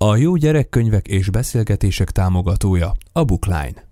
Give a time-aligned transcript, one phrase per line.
[0.00, 3.86] A jó gyerekkönyvek és beszélgetések támogatója a Bookline.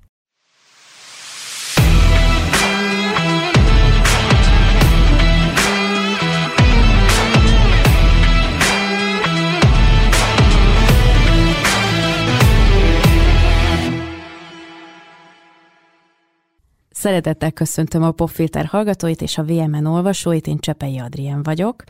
[16.91, 21.85] Szeretettel köszöntöm a Popfilter hallgatóit és a VMN olvasóit, én Csepei Adrien vagyok,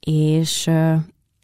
[0.00, 0.70] és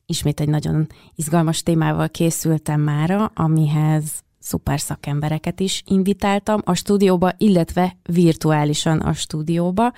[0.07, 7.97] ismét egy nagyon izgalmas témával készültem mára, amihez szuper szakembereket is invitáltam a stúdióba, illetve
[8.03, 9.93] virtuálisan a stúdióba.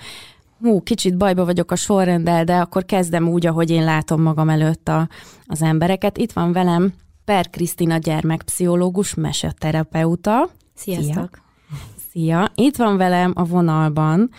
[0.59, 4.87] Hú, kicsit bajba vagyok a sorrenddel, de akkor kezdem úgy, ahogy én látom magam előtt
[4.87, 5.09] a,
[5.45, 6.17] az embereket.
[6.17, 6.93] Itt van velem
[7.25, 10.49] Per Krisztina gyermekpszichológus, meseterapeuta.
[10.73, 11.29] Sziasztok!
[11.29, 11.79] Szia.
[12.11, 12.51] Szia!
[12.55, 14.29] Itt van velem a vonalban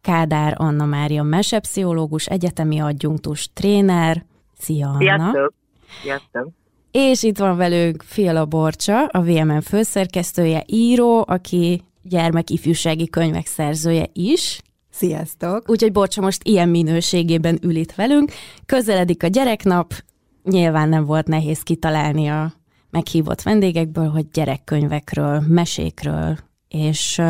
[0.00, 4.24] Kádár Anna Mária mesepszichológus, egyetemi adjunktus, tréner.
[4.60, 4.98] Szia, Anna!
[4.98, 5.54] Sziasztok!
[6.02, 6.48] Sziasztok!
[6.90, 14.60] És itt van velünk Fiala Borcsa, a VMN főszerkesztője, író, aki gyermekifjúsági könyvek szerzője is.
[14.90, 15.70] Sziasztok!
[15.70, 18.32] Úgyhogy Borcsa most ilyen minőségében ül itt velünk.
[18.66, 19.94] Közeledik a gyereknap,
[20.42, 22.52] nyilván nem volt nehéz kitalálni a
[22.90, 27.22] meghívott vendégekből, hogy gyerekkönyvekről, mesékről, és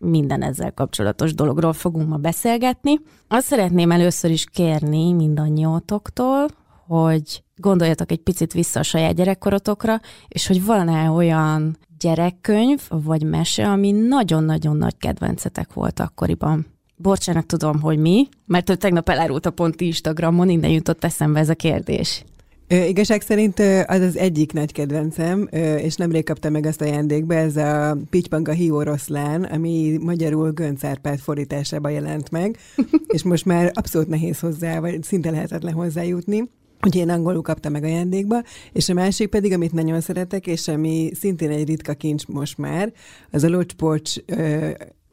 [0.00, 3.00] minden ezzel kapcsolatos dologról fogunk ma beszélgetni.
[3.28, 6.46] Azt szeretném először is kérni mindannyiótoktól,
[6.86, 13.68] hogy gondoljatok egy picit vissza a saját gyerekkorotokra, és hogy van-e olyan gyerekkönyv vagy mese,
[13.68, 16.66] ami nagyon-nagyon nagy kedvencetek volt akkoriban.
[16.96, 21.54] Borcsának tudom, hogy mi, mert ő tegnap elárulta pont Instagramon, innen jutott eszembe ez a
[21.54, 22.24] kérdés.
[22.72, 27.56] Ö, igazság szerint az az egyik nagy kedvencem, és nemrég kaptam meg azt ajándékba, ez
[27.56, 32.58] a Pitypanga Hió Oroszlán, ami magyarul Gönc Árpád fordításában jelent meg,
[33.14, 36.38] és most már abszolút nehéz hozzá, vagy szinte lehetetlen hozzájutni.
[36.82, 41.10] Úgyhogy én angolul kaptam meg ajándékba, és a másik pedig, amit nagyon szeretek, és ami
[41.14, 42.92] szintén egy ritka kincs most már,
[43.30, 44.14] az a Locspolcs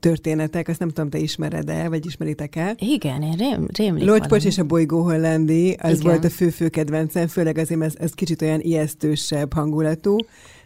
[0.08, 2.76] történetek, azt nem tudom, te ismered el, vagy ismeritek el.
[2.80, 6.12] Igen, én rém, rémlik Lodpocs és a bolygó hollandi, az Igen.
[6.12, 10.16] volt a fő-fő kedvencem, főleg azért, mert ez, ez kicsit olyan ijesztősebb hangulatú,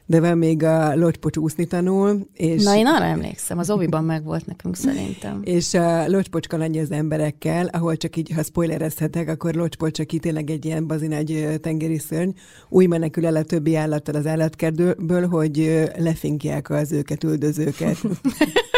[0.05, 2.27] de van még a Lodpocs úszni tanul.
[2.33, 2.63] És...
[2.63, 5.41] Na, én arra emlékszem, az oviban meg volt nekünk szerintem.
[5.43, 10.19] És a Lodpocs kalandja az emberekkel, ahol csak így, ha spoilerezhetek, akkor Lodpocs csak így
[10.19, 12.29] tényleg egy ilyen bazinagy tengeri szörny,
[12.69, 17.97] úgy menekül el a többi állattal az állatkertből, hogy lefinkják az őket üldözőket.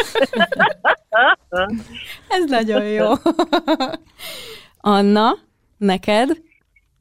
[2.36, 3.06] Ez nagyon jó.
[4.80, 5.32] Anna,
[5.78, 6.28] neked?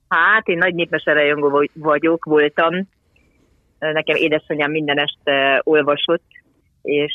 [0.08, 2.88] Hát, én nagy népmeserejongó vagyok, voltam.
[3.80, 6.24] Nekem édesanyám minden este olvasott,
[6.82, 7.14] és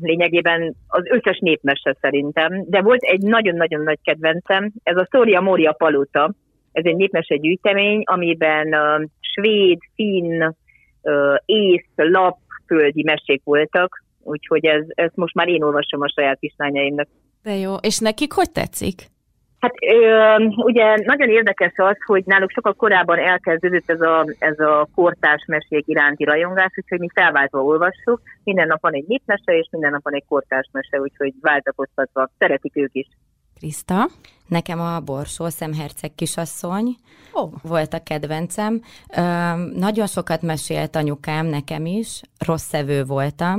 [0.00, 2.64] lényegében az összes népmese szerintem.
[2.68, 6.32] De volt egy nagyon-nagyon nagy kedvencem, ez a Storia Moria Paluta.
[6.72, 8.74] Ez egy népmese gyűjtemény, amiben
[9.20, 10.54] svéd, finn,
[11.44, 17.08] ész, lap, földi mesék voltak, úgyhogy ez, ez most már én olvasom a saját kislányaimnak.
[17.42, 19.06] De jó, és nekik hogy tetszik?
[19.60, 24.88] Hát ö, ugye nagyon érdekes az, hogy náluk sokkal korábban elkezdődött ez a, ez a
[24.94, 28.20] kortárs mesék iránti rajongás, úgyhogy mi felváltva olvassuk.
[28.44, 32.30] Minden nap van egy népmese, és minden nap van egy kortárs mese, úgyhogy váltakoztatva.
[32.38, 33.06] Szeretik ők is.
[33.58, 34.06] Krista?
[34.48, 36.96] Nekem a Borsó Szemherceg kisasszony
[37.32, 37.52] oh.
[37.62, 38.80] volt a kedvencem.
[39.16, 39.22] Ö,
[39.78, 43.58] nagyon sokat mesélt anyukám nekem is, rossz szevő voltam,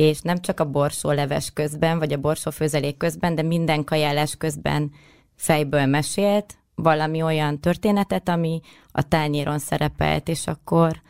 [0.00, 4.90] és nem csak a borsóleves közben, vagy a borsófőzelék közben, de minden kajálás közben
[5.36, 8.60] fejből mesélt valami olyan történetet, ami
[8.92, 11.00] a tányéron szerepelt, és akkor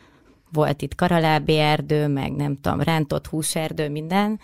[0.51, 4.39] volt itt karalábi erdő, meg nem tudom, rántott húserdő, minden.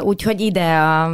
[0.00, 1.08] Úgyhogy ide a,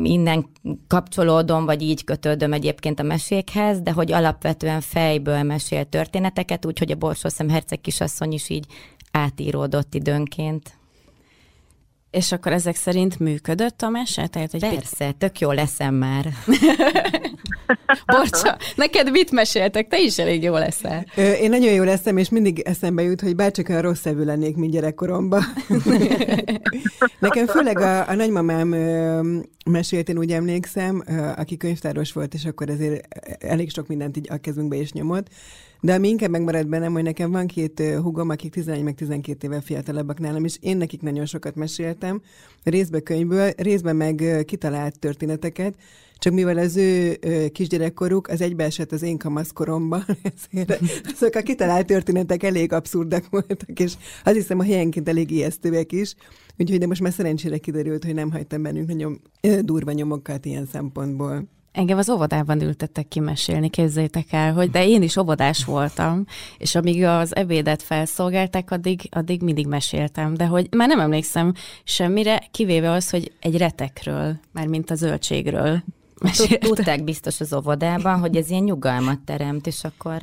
[0.00, 0.46] minden
[0.88, 6.96] kapcsolódom, vagy így kötődöm egyébként a mesékhez, de hogy alapvetően fejből mesél történeteket, úgyhogy a
[6.96, 8.66] Borsószem herceg kisasszony is így
[9.10, 10.79] átíródott időnként.
[12.10, 14.26] És akkor ezek szerint működött a mese?
[14.26, 15.16] Tehát, hogy Persze, picit...
[15.16, 16.28] tök jó leszem már.
[18.06, 19.88] Borcsa, neked mit meséltek?
[19.88, 21.06] Te is elég jó leszel.
[21.16, 24.56] Ö, én nagyon jó leszem, és mindig eszembe jut, hogy bárcsak olyan rossz evő lennék,
[24.56, 25.42] mint gyerekkoromban.
[27.18, 29.20] Nekem főleg a, a nagymamám ö,
[29.64, 33.06] mesélt, én úgy emlékszem, ö, aki könyvtáros volt, és akkor ezért
[33.38, 35.26] elég sok mindent így a kezünkbe is nyomott,
[35.80, 39.60] de ami inkább megmaradt bennem, hogy nekem van két hugom, akik 11 meg 12 éve
[39.60, 42.20] fiatalabbak nálam, és én nekik nagyon sokat meséltem,
[42.62, 45.74] részben könyvből, részben meg kitalált történeteket,
[46.18, 47.18] csak mivel az ő
[47.52, 50.04] kisgyerekkoruk az egybeesett az én kamaszkoromban,
[50.52, 50.80] ezért
[51.14, 53.92] azok a kitalált történetek elég abszurdak voltak, és
[54.24, 56.14] azt hiszem a helyenként elég ijesztőek is,
[56.58, 59.20] úgyhogy de most már szerencsére kiderült, hogy nem hagytam bennünk nagyon
[59.60, 61.48] durva nyomokat ilyen szempontból.
[61.72, 66.24] Engem az óvodában ültettek ki mesélni, képzeljétek el, hogy de én is óvodás voltam,
[66.58, 71.52] és amíg az ebédet felszolgálták, addig, addig mindig meséltem, de hogy már nem emlékszem
[71.84, 75.82] semmire, kivéve az, hogy egy retekről, már mint a zöldségről
[76.20, 76.70] meséltem.
[76.74, 80.20] Tudták biztos az óvodában, hogy ez ilyen nyugalmat teremt, és akkor...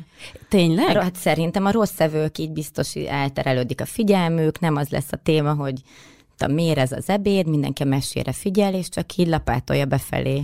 [0.48, 0.96] Tényleg?
[0.96, 5.54] Hát szerintem a rossz szevők így biztos elterelődik a figyelmük, nem az lesz a téma,
[5.54, 5.80] hogy
[6.42, 10.42] a mér ez az ebéd, mindenki a mesére figyel, és csak így lapátolja befelé.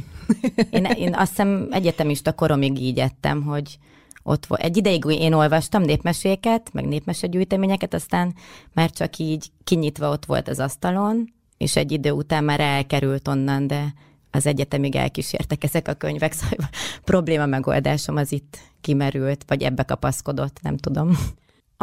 [0.70, 3.78] Én, én azt hiszem egyetemista koromig így ettem, hogy
[4.22, 4.60] ott volt.
[4.60, 8.34] Egy ideig én olvastam népmeséket, meg népmesegyűjteményeket, aztán
[8.72, 13.66] már csak így kinyitva ott volt az asztalon, és egy idő után már elkerült onnan,
[13.66, 13.94] de
[14.30, 16.68] az egyetemig elkísértek ezek a könyvek, szóval
[17.04, 21.18] probléma megoldásom az itt kimerült, vagy ebbe kapaszkodott, nem tudom.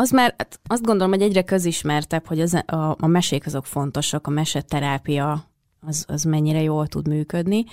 [0.02, 4.28] Az már, hát azt gondolom, hogy egyre közismertebb, hogy az, a, a mesék azok fontosak,
[4.28, 5.46] a meseterápia
[5.80, 7.66] az, az mennyire jól tud működni,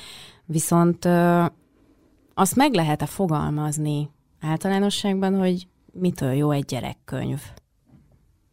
[0.44, 1.44] viszont ö,
[2.34, 4.10] azt meg lehet-e fogalmazni
[4.40, 7.40] általánosságban, hogy mitől jó egy gyerekkönyv?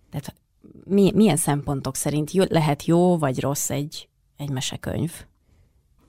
[0.09, 0.35] Tehát
[0.83, 5.25] mi, milyen szempontok szerint jó, lehet jó vagy rossz egy, egy mesekönyv?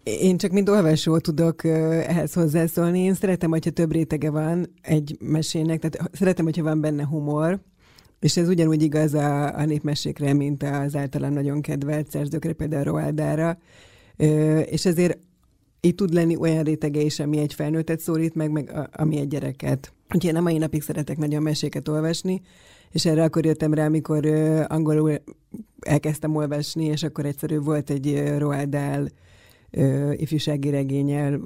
[0.07, 3.01] Én csak mint olvasó tudok ehhez hozzászólni.
[3.01, 7.61] Én szeretem, hogyha több rétege van egy mesének, tehát szeretem, hogyha van benne humor,
[8.21, 13.59] és ez ugyanúgy igaz a, a népmesékre, mint az általán nagyon kedvelt szerzőkre, például Roaldára.
[14.65, 15.19] És ezért
[15.81, 19.29] itt tud lenni olyan rétege is, ami egy felnőttet szólít meg, meg a, ami egy
[19.29, 19.93] gyereket.
[20.15, 22.41] Úgyhogy én a mai napig szeretek nagyon meséket olvasni,
[22.91, 24.27] és erre akkor jöttem rá, amikor
[24.69, 25.23] angolul
[25.81, 28.77] elkezdtem olvasni, és akkor egyszerű volt egy Roald
[30.17, 31.41] ifjúsági regényel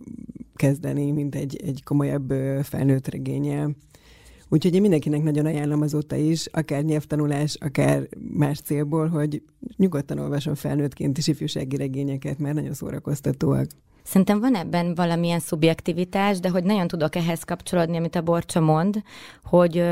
[0.54, 2.32] kezdeni, mint egy, egy komolyabb
[2.62, 3.76] felnőtt regényel.
[4.48, 9.42] Úgyhogy én mindenkinek nagyon ajánlom azóta is, akár nyelvtanulás, akár más célból, hogy
[9.76, 13.66] nyugodtan olvasom felnőttként is ifjúsági regényeket, mert nagyon szórakoztatóak.
[14.02, 19.02] Szerintem van ebben valamilyen szubjektivitás, de hogy nagyon tudok ehhez kapcsolódni, amit a Borcsa mond,
[19.44, 19.82] hogy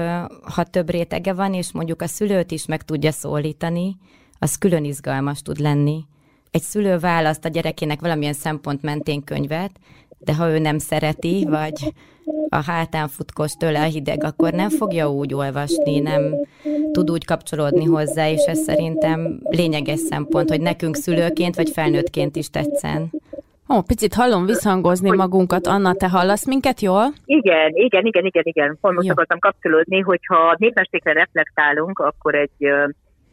[0.42, 3.96] ha több rétege van, és mondjuk a szülőt is meg tudja szólítani,
[4.38, 6.04] az külön izgalmas tud lenni
[6.50, 9.70] egy szülő választ a gyerekének valamilyen szempont mentén könyvet,
[10.18, 11.92] de ha ő nem szereti, vagy
[12.48, 16.22] a hátán futkos tőle a hideg, akkor nem fogja úgy olvasni, nem
[16.92, 22.50] tud úgy kapcsolódni hozzá, és ez szerintem lényeges szempont, hogy nekünk szülőként vagy felnőttként is
[22.50, 23.10] tetszen.
[23.68, 25.66] Ó, picit hallom visszhangozni magunkat.
[25.66, 27.12] Anna, te hallasz minket jól?
[27.24, 28.78] Igen, igen, igen, igen, igen.
[28.80, 32.68] Pont most akartam kapcsolódni, hogyha népmesékre reflektálunk, akkor egy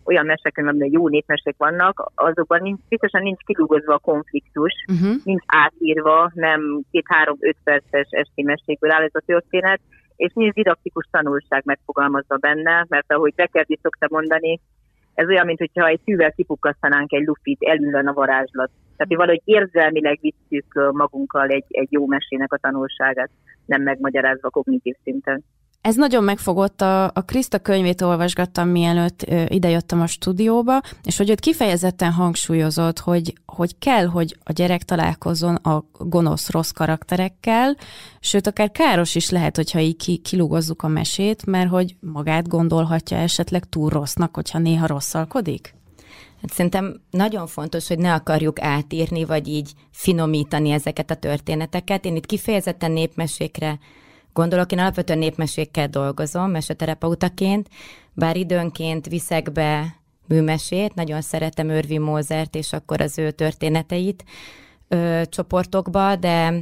[0.06, 5.16] olyan mesekönyv, amiben jó népmesék vannak, azokban nincs, biztosan nincs kidolgozva a konfliktus, uh-huh.
[5.24, 9.80] nincs átírva, nem két-három-öt perces esti mesékből áll ez a történet,
[10.16, 14.60] és nincs didaktikus tanulság megfogalmazva benne, mert ahogy Bekerdi szokta mondani,
[15.14, 18.70] ez olyan, mintha egy tűvel kipukkasztanánk egy lufit, elülön a varázslat.
[18.98, 23.30] Tehát, hogy valahogy érzelmileg visszük magunkkal egy, egy jó mesének a tanulságát,
[23.66, 25.44] nem megmagyarázva kognitív szinten.
[25.86, 31.32] Ez nagyon megfogott, a, a Kriszta könyvét olvasgattam, mielőtt ö, idejöttem a stúdióba, és hogy
[31.32, 37.76] ott kifejezetten hangsúlyozott, hogy, hogy kell, hogy a gyerek találkozzon a gonosz, rossz karakterekkel,
[38.20, 43.18] sőt, akár káros is lehet, hogyha így ki, kilugozzuk a mesét, mert hogy magát gondolhatja
[43.18, 45.76] esetleg túl rossznak, hogyha néha rosszalkodik?
[46.42, 52.06] Hát szerintem nagyon fontos, hogy ne akarjuk átírni, vagy így finomítani ezeket a történeteket.
[52.06, 53.80] Én itt kifejezetten népmesékre
[54.36, 54.72] gondolok.
[54.72, 57.70] Én alapvetően népmesékkel dolgozom, meseterapeutaként,
[58.14, 59.96] bár időnként viszek be
[60.28, 64.24] műmesét, nagyon szeretem Örvi Mózert és akkor az ő történeteit
[64.88, 66.54] ö, csoportokba, de,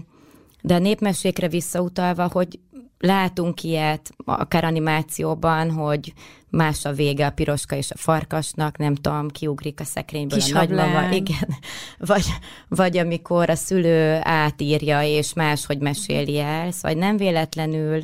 [0.61, 2.59] de a népmesékre visszautalva, hogy
[3.05, 6.13] látunk ilyet, akár animációban, hogy
[6.49, 10.57] más a vége a piroska és a farkasnak, nem tudom, kiugrik a szekrényből Kis a
[10.57, 11.55] nagymama, igen.
[11.97, 12.25] Vagy,
[12.67, 18.01] vagy amikor a szülő átírja, és máshogy meséli el, szóval nem véletlenül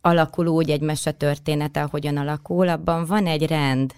[0.00, 3.94] alakul úgy egy mese története, ahogyan alakul, abban van egy rend,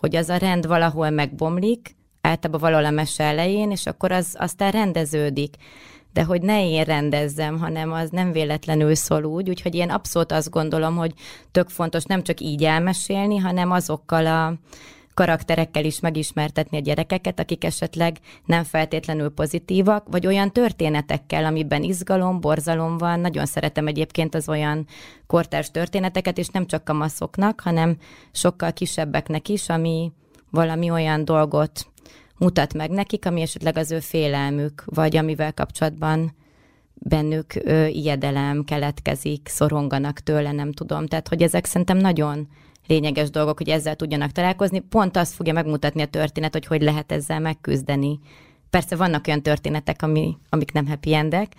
[0.00, 4.70] hogy az a rend valahol megbomlik, általában valahol a mese elején, és akkor az aztán
[4.70, 5.56] rendeződik
[6.12, 10.50] de hogy ne én rendezzem, hanem az nem véletlenül szól úgy, úgyhogy én abszolút azt
[10.50, 11.12] gondolom, hogy
[11.50, 14.54] tök fontos nem csak így elmesélni, hanem azokkal a
[15.18, 22.40] karakterekkel is megismertetni a gyerekeket, akik esetleg nem feltétlenül pozitívak, vagy olyan történetekkel, amiben izgalom,
[22.40, 23.20] borzalom van.
[23.20, 24.86] Nagyon szeretem egyébként az olyan
[25.26, 27.96] kortárs történeteket, és nem csak kamaszoknak, hanem
[28.32, 30.12] sokkal kisebbeknek is, ami
[30.50, 31.86] valami olyan dolgot
[32.38, 36.34] mutat meg nekik, ami esetleg az ő félelmük, vagy amivel kapcsolatban
[36.94, 41.06] bennük ö, ijedelem keletkezik, szoronganak tőle, nem tudom.
[41.06, 42.48] Tehát, hogy ezek szerintem nagyon
[42.86, 44.78] lényeges dolgok, hogy ezzel tudjanak találkozni.
[44.78, 48.18] Pont azt fogja megmutatni a történet, hogy hogy lehet ezzel megküzdeni.
[48.70, 51.52] Persze vannak olyan történetek, ami, amik nem happy endek,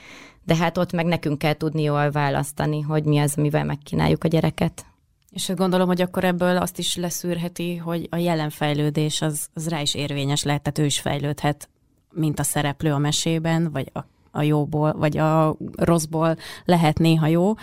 [0.46, 4.28] de hát ott meg nekünk kell tudni jól választani, hogy mi az, amivel megkínáljuk a
[4.28, 4.86] gyereket.
[5.32, 9.82] És gondolom, hogy akkor ebből azt is leszűrheti, hogy a jelen fejlődés az, az rá
[9.82, 11.70] is érvényes lehet, tehát ő is fejlődhet,
[12.14, 14.00] mint a szereplő a mesében, vagy a,
[14.32, 17.54] a jóból, vagy a rosszból lehet néha jó.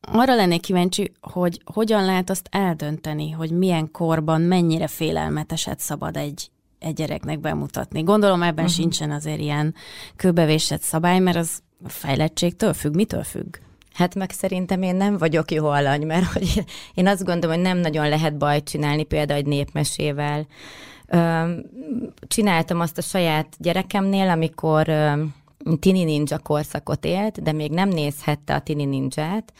[0.00, 6.50] Arra lennék kíváncsi, hogy hogyan lehet azt eldönteni, hogy milyen korban mennyire félelmeteset szabad egy,
[6.78, 8.02] egy gyereknek bemutatni.
[8.02, 8.80] Gondolom ebben uh-huh.
[8.80, 9.74] sincsen azért ilyen
[10.16, 13.56] kőbevésett szabály, mert az a fejlettségtől függ, mitől függ?
[13.94, 17.78] Hát meg szerintem én nem vagyok jó alany, mert hogy én azt gondolom, hogy nem
[17.78, 20.46] nagyon lehet bajt csinálni például egy népmesével.
[22.26, 24.92] Csináltam azt a saját gyerekemnél, amikor
[25.80, 29.52] tini ninja korszakot élt, de még nem nézhette a tini ninját,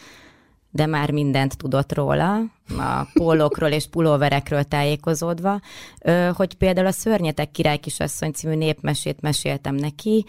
[0.71, 2.37] de már mindent tudott róla,
[2.79, 5.61] a pólókról és pulóverekről tájékozódva,
[6.33, 10.25] hogy például a Szörnyetek király kisasszony című népmesét meséltem neki,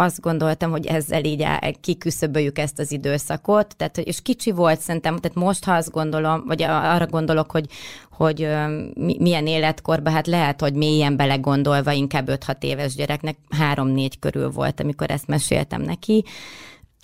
[0.00, 1.46] azt gondoltam, hogy ezzel így
[1.80, 6.62] kiküszöböljük ezt az időszakot, tehát, és kicsi volt szerintem, tehát most, ha azt gondolom, vagy
[6.62, 7.66] arra gondolok, hogy,
[8.10, 8.48] hogy
[8.94, 13.36] milyen életkorban, hát lehet, hogy mélyen belegondolva inkább 5-6 éves gyereknek,
[13.74, 16.24] 3-4 körül volt, amikor ezt meséltem neki,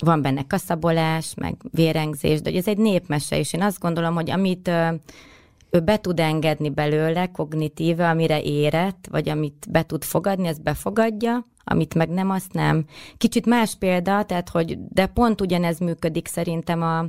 [0.03, 4.71] van benne kaszabolás, meg vérengzés, de ez egy népmese, és én azt gondolom, hogy amit
[5.69, 11.45] ő be tud engedni belőle kognitíve, amire érett, vagy amit be tud fogadni, ezt befogadja,
[11.65, 12.85] amit meg nem, azt nem.
[13.17, 16.99] Kicsit más példa, tehát hogy, de pont ugyanez működik szerintem a,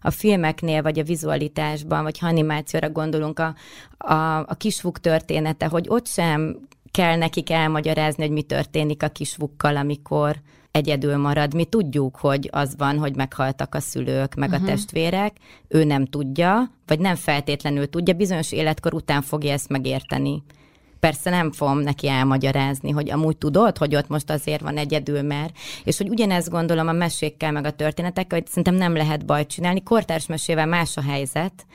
[0.00, 3.54] a filmeknél, vagy a vizualitásban, vagy ha animációra gondolunk, a,
[3.98, 9.76] a, a kisvuk története, hogy ott sem kell nekik elmagyarázni, hogy mi történik a kisvukkal,
[9.76, 10.36] amikor
[10.70, 11.54] egyedül marad.
[11.54, 14.64] Mi tudjuk, hogy az van, hogy meghaltak a szülők, meg uh-huh.
[14.64, 15.36] a testvérek,
[15.68, 20.42] ő nem tudja, vagy nem feltétlenül tudja, bizonyos életkor után fogja ezt megérteni.
[21.00, 25.56] Persze nem fogom neki elmagyarázni, hogy amúgy tudod, hogy ott most azért van egyedül, mert.
[25.84, 29.82] És hogy ugyanezt gondolom a mesékkel, meg a történetekkel, hogy szerintem nem lehet bajt csinálni.
[29.82, 31.66] Kortárs mesével más a helyzet,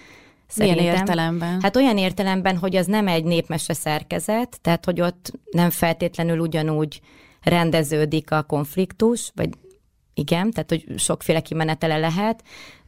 [0.47, 0.83] Szerintem.
[0.83, 1.61] Milyen értelemben?
[1.61, 7.01] Hát olyan értelemben, hogy az nem egy népmese szerkezet, tehát hogy ott nem feltétlenül ugyanúgy
[7.41, 9.49] rendeződik a konfliktus, vagy
[10.13, 12.43] igen, tehát hogy sokféle kimenetele lehet.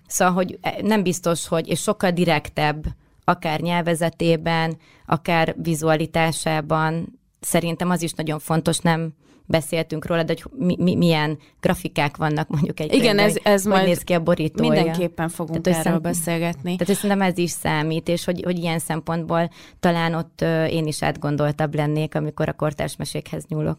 [0.07, 2.85] Szóval, hogy nem biztos, hogy, és sokkal direktebb,
[3.29, 9.13] akár nyelvezetében, akár vizualitásában, szerintem az is nagyon fontos, nem
[9.45, 13.85] beszéltünk róla, de hogy mi, mi, milyen grafikák vannak mondjuk egy Igen, ez, ez majd
[13.85, 14.69] néz ki a borítója.
[14.69, 16.75] Mindenképpen fogunk tehát, erről szem, beszélgetni.
[16.75, 21.75] Tehát szerintem ez is számít, és hogy, hogy ilyen szempontból talán ott én is átgondoltabb
[21.75, 23.77] lennék, amikor a kortárs mesékhez nyúlok.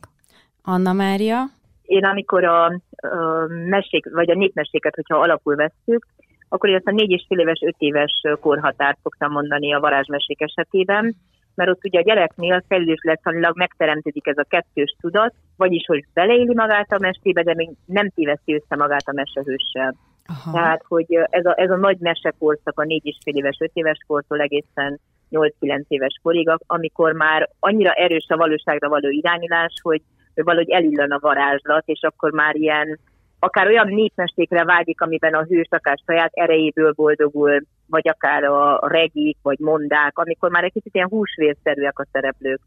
[0.62, 1.44] Anna Mária?
[1.82, 6.06] Én amikor a, a mesék, vagy a népmeséket, hogyha alapul vesszük,
[6.48, 10.40] akkor én azt a négy és fél éves, öt éves korhatárt szoktam mondani a varázsmesék
[10.40, 11.16] esetében,
[11.54, 16.92] mert ott ugye a gyereknél felülésletanilag megteremtődik ez a kettős tudat, vagyis hogy beleéli magát
[16.92, 19.94] a mesébe, de még nem téveszti össze magát a mesehőssel.
[20.26, 20.52] Aha.
[20.52, 23.98] Tehát, hogy ez a, ez a nagy mesekorszak a négy és fél éves, öt éves
[24.06, 25.00] kortól egészen
[25.30, 30.02] 8-9 éves korig, amikor már annyira erős a valóságra való irányulás, hogy
[30.38, 32.98] hogy valahogy elillan a varázslat, és akkor már ilyen,
[33.38, 39.36] akár olyan népmestékre vágyik, amiben a hős akár saját erejéből boldogul, vagy akár a regik,
[39.42, 42.60] vagy mondák, amikor már egy kicsit ilyen húsvérszerűek a szereplők.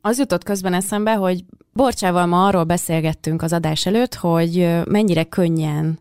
[0.00, 1.40] Az jutott közben eszembe, hogy
[1.72, 5.98] Borcsával ma arról beszélgettünk az adás előtt, hogy mennyire könnyen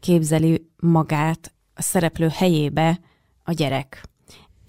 [0.00, 2.98] képzeli magát a szereplő helyébe
[3.44, 4.00] a gyerek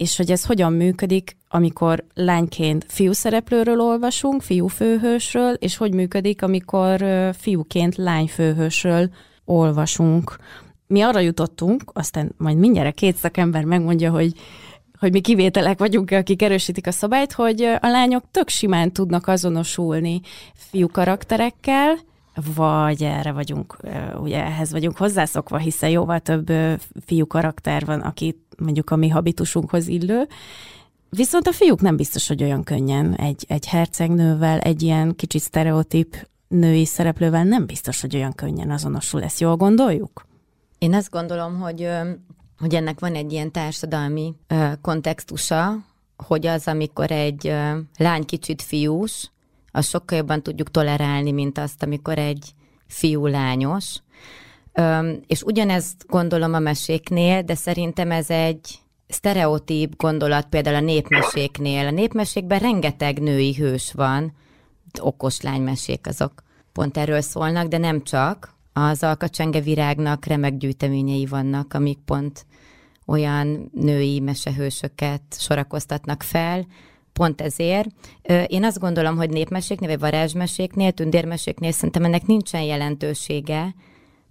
[0.02, 7.06] és hogy ez hogyan működik, amikor lányként fiúszereplőről olvasunk, fiúfőhősről, és hogy működik, amikor
[7.38, 9.10] fiúként lányfőhősről
[9.46, 10.36] olvasunk.
[10.88, 14.34] Mi arra jutottunk, aztán majd mindjárt két szakember megmondja, hogy
[15.00, 20.22] hogy mi kivételek vagyunk, akik erősítik a szabályt, hogy a lányok tök simán tudnak azonosulni
[20.54, 21.98] fiú karakterekkel,
[22.56, 23.78] vagy erre vagyunk,
[24.22, 26.52] ugye ehhez vagyunk hozzászokva, hiszen jóval több
[27.06, 30.28] fiú karakter van, aki mondjuk a mi habitusunkhoz illő,
[31.16, 36.28] Viszont a fiúk nem biztos, hogy olyan könnyen egy, egy hercegnővel, egy ilyen kicsit sztereotíp
[36.48, 39.24] női szereplővel nem biztos, hogy olyan könnyen azonosul.
[39.24, 40.28] Ezt jól gondoljuk?
[40.78, 41.90] Én azt gondolom, hogy,
[42.60, 44.36] hogy ennek van egy ilyen társadalmi
[44.82, 45.78] kontextusa,
[46.18, 47.54] hogy az, amikor egy
[47.98, 49.32] lány kicsit fiús,
[49.72, 52.54] azt sokkal jobban tudjuk tolerálni, mint azt, amikor egy
[52.88, 53.98] fiú lányos.
[55.28, 58.81] És ugyanezt gondolom a meséknél, de szerintem ez egy
[59.14, 61.88] sztereotíp gondolat például a népmeséknél.
[61.88, 64.34] A népmesékben rengeteg női hős van,
[65.00, 68.54] okos lánymesék azok pont erről szólnak, de nem csak.
[68.74, 72.46] Az alkacsenge virágnak remek gyűjteményei vannak, amik pont
[73.06, 76.66] olyan női mesehősöket sorakoztatnak fel,
[77.14, 77.90] pont ezért.
[78.48, 83.76] Én azt gondolom, hogy népmeséknél, vagy varázsmeséknél, tündérmeséknél szerintem ennek nincsen jelentősége.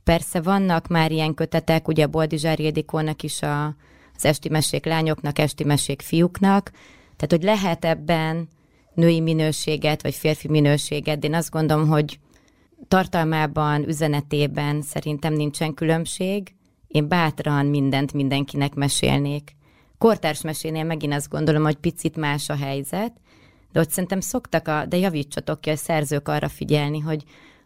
[0.04, 3.74] Persze vannak már ilyen kötetek, ugye Boldizsár Ildikónak is a,
[4.20, 6.70] az esti mesék lányoknak, esti mesék fiúknak,
[7.16, 8.48] tehát hogy lehet ebben
[8.94, 12.18] női minőséget, vagy férfi minőséget, de én azt gondolom, hogy
[12.88, 16.54] tartalmában, üzenetében szerintem nincsen különbség.
[16.86, 19.56] Én bátran mindent mindenkinek mesélnék.
[19.98, 23.12] Kortárs mesénél megint azt gondolom, hogy picit más a helyzet,
[23.72, 27.24] de hogy szerintem szoktak, a, de javítsatok ki a szerzők arra figyelni, hogy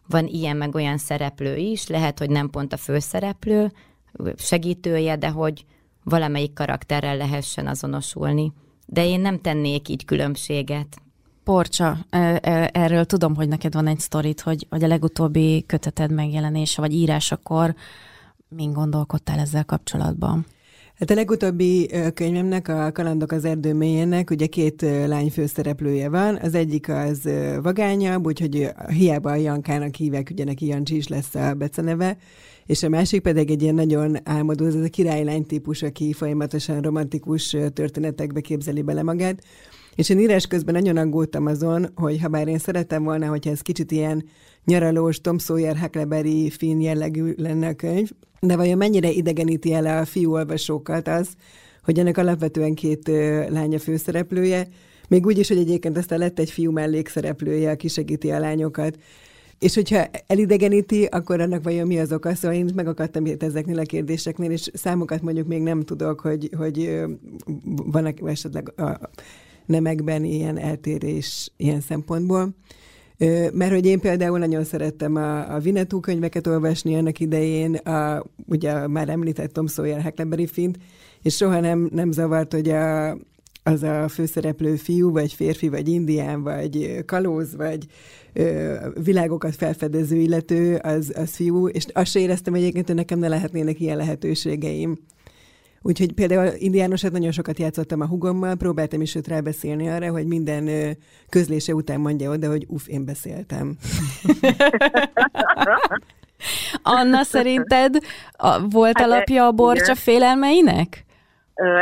[0.09, 3.73] van ilyen meg olyan szereplő is, lehet, hogy nem pont a főszereplő,
[4.37, 5.65] segítője, de hogy
[6.05, 8.53] valamelyik karakterrel lehessen azonosulni.
[8.87, 10.97] De én nem tennék így különbséget.
[11.45, 11.99] Porcsa,
[12.73, 17.75] erről tudom, hogy neked van egy sztorit, hogy, hogy a legutóbbi köteted megjelenése, vagy írásakor
[18.49, 20.47] min gondolkodtál ezzel kapcsolatban?
[20.99, 26.37] Hát a legutóbbi könyvemnek, a Kalandok az erdő mélyének, ugye két lány főszereplője van.
[26.37, 27.29] Az egyik az
[27.63, 32.17] vagányabb, úgyhogy hiába a Jankának hívják, ugye neki Jancsi is lesz a beceneve,
[32.67, 37.57] és a másik pedig egy ilyen nagyon álmodó, ez a királylány típus, aki folyamatosan romantikus
[37.73, 39.43] történetekbe képzeli bele magát.
[39.95, 43.61] És én írás közben nagyon aggódtam azon, hogy ha bár én szerettem volna, hogyha ez
[43.61, 44.25] kicsit ilyen
[44.65, 50.05] nyaralós, Tom Sawyer, Huckleberry, Finn jellegű lenne a könyv, de vajon mennyire idegeníti el a
[50.05, 51.29] fiú olvasókat az,
[51.83, 53.09] hogy ennek alapvetően két
[53.49, 54.69] lánya főszereplője,
[55.09, 58.99] még úgy is, hogy egyébként aztán lett egy fiú mellékszereplője, aki segíti a lányokat.
[59.59, 62.35] És hogyha elidegeníti, akkor annak vajon mi az oka?
[62.35, 67.01] Szóval én megakadtam itt ezeknél a kérdéseknél, és számokat mondjuk még nem tudok, hogy, hogy
[67.65, 69.01] vannak esetleg a
[69.67, 72.55] nemekben ilyen eltérés ilyen szempontból.
[73.53, 78.87] Mert hogy én például nagyon szerettem a, a Vinetú könyveket olvasni annak idején, a, ugye
[78.87, 80.79] már említett Tom Sawyer Huckleberry Fint,
[81.23, 83.11] és soha nem, nem zavart, hogy a,
[83.63, 87.87] az a főszereplő fiú, vagy férfi, vagy indián, vagy kalóz, vagy
[88.35, 88.75] ö,
[89.05, 93.29] világokat felfedező illető, az, az fiú, és azt se éreztem hogy egyébként, hogy nekem ne
[93.29, 94.99] lehetnének ilyen lehetőségeim.
[95.87, 100.97] Úgyhogy például indiánosat nagyon sokat játszottam a hugommal, próbáltam is őt rábeszélni arra, hogy minden
[101.29, 103.77] közlése után mondja oda, hogy uff, én beszéltem.
[106.83, 107.95] Anna, szerinted
[108.33, 109.95] a, volt hát, alapja a borcsa igen.
[109.95, 111.05] félelmeinek?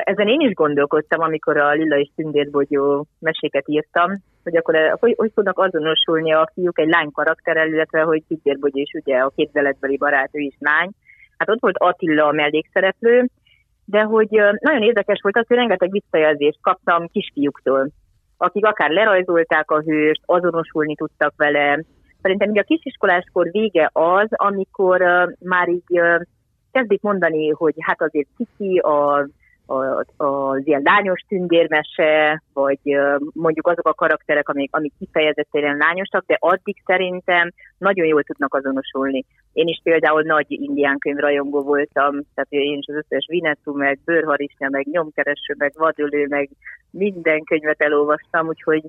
[0.05, 5.33] Ezen én is gondolkodtam, amikor a Lilla és Tündérbogyó meséket írtam, hogy akkor hogy, hogy
[5.33, 10.31] tudnak azonosulni a fiúk egy lány karakterrel, illetve hogy Tündérbogyó is ugye a képzeletbeli barát,
[10.33, 10.91] ő is lány.
[11.37, 13.29] Hát ott volt Attila a mellékszereplő,
[13.85, 14.29] de hogy
[14.61, 17.91] nagyon érdekes volt az, hogy rengeteg visszajelzést kaptam kisfiúktól,
[18.37, 21.85] akik akár lerajzolták a hőst, azonosulni tudtak vele.
[22.23, 25.03] Szerintem ugye a kisiskoláskor vége az, amikor
[25.39, 26.01] már így
[26.73, 29.29] kezdik mondani, hogy hát azért kiki a
[30.17, 32.79] az ilyen lányos tündérmese, vagy
[33.33, 39.25] mondjuk azok a karakterek, amik, amik kifejezetten lányosak, de addig szerintem nagyon jól tudnak azonosulni.
[39.53, 44.69] Én is például nagy indián könyvrajongó voltam, tehát én is az összes Vinetú, meg Bőrharisnya,
[44.71, 46.49] meg Nyomkereső, meg Vadölő, meg
[46.91, 48.83] minden könyvet elolvastam, úgyhogy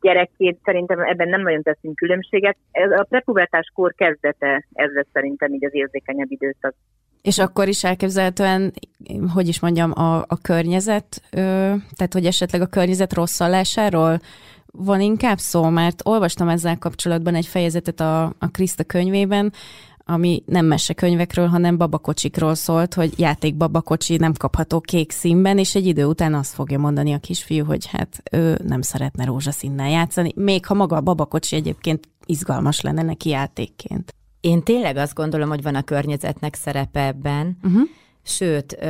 [0.00, 2.56] gyerekként szerintem ebben nem nagyon teszünk különbséget.
[2.72, 6.74] A prepubertás kor kezdete, ez lesz szerintem így az érzékenyebb időszak.
[7.26, 8.72] És akkor is elképzelhetően,
[9.32, 11.38] hogy is mondjam, a, a környezet, ö,
[11.96, 14.20] tehát hogy esetleg a környezet rosszallásáról
[14.66, 19.52] van inkább szó, mert olvastam ezzel kapcsolatban egy fejezetet a, a Kriszta könyvében,
[20.04, 25.86] ami nem mesekönyvekről, hanem babakocsikról szólt, hogy játék babakocsi nem kapható kék színben, és egy
[25.86, 30.66] idő után azt fogja mondani a kisfiú, hogy hát ő nem szeretne rózsaszínnel játszani, még
[30.66, 34.14] ha maga a babakocsi egyébként izgalmas lenne neki játékként.
[34.40, 37.82] Én tényleg azt gondolom, hogy van a környezetnek szerepe ebben, uh-huh.
[38.28, 38.86] Sőt, ö,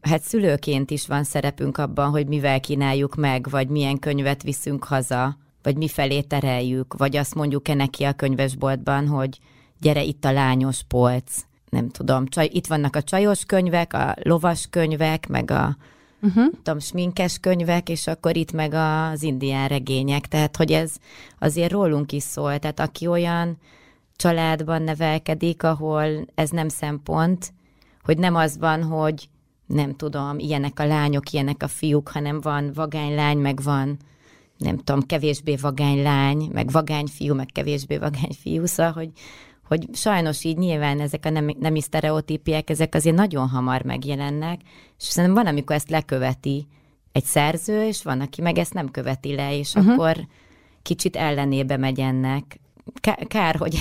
[0.00, 5.36] hát szülőként is van szerepünk abban, hogy mivel kínáljuk meg, vagy milyen könyvet viszünk haza,
[5.62, 9.38] vagy mi felé tereljük, vagy azt mondjuk-e neki a könyvesboltban, hogy
[9.80, 14.66] gyere itt a lányos polc, nem tudom, csaj, itt vannak a csajos könyvek, a lovas
[14.70, 15.76] könyvek, meg a
[16.22, 16.52] uh-huh.
[16.62, 20.92] tudom, sminkes könyvek, és akkor itt meg az indián regények, tehát hogy ez
[21.38, 23.58] azért rólunk is szól, tehát aki olyan
[24.18, 27.52] családban nevelkedik, ahol ez nem szempont,
[28.02, 29.28] hogy nem az van, hogy
[29.66, 33.96] nem tudom, ilyenek a lányok, ilyenek a fiúk, hanem van vagány lány, meg van
[34.56, 39.10] nem tudom, kevésbé vagány lány, meg vagány fiú, meg kevésbé vagány fiú, szóval, hogy,
[39.68, 44.60] hogy sajnos így nyilván ezek a nem, nemi sztereotípiek, ezek azért nagyon hamar megjelennek,
[44.98, 46.66] és szerintem van, amikor ezt leköveti
[47.12, 49.92] egy szerző, és van, aki meg ezt nem követi le, és uh-huh.
[49.92, 50.26] akkor
[50.82, 52.60] kicsit ellenébe megy ennek
[53.28, 53.80] kár, hogy,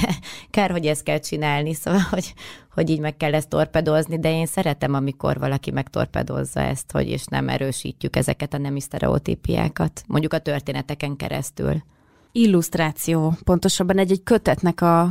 [0.50, 2.34] kár, hogy ezt kell csinálni, szóval, hogy,
[2.74, 7.26] hogy így meg kell ezt torpedozni, de én szeretem, amikor valaki megtorpedozza ezt, hogy és
[7.26, 11.84] nem erősítjük ezeket a nemi sztereotípiákat, mondjuk a történeteken keresztül.
[12.32, 15.02] Illusztráció, pontosabban egy-egy kötetnek a,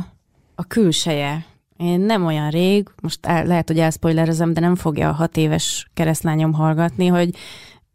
[0.55, 1.45] a külseje.
[1.77, 5.89] Én nem olyan rég, most el, lehet, hogy elspoilerezem, de nem fogja a hat éves
[5.93, 7.35] keresztlányom hallgatni, hogy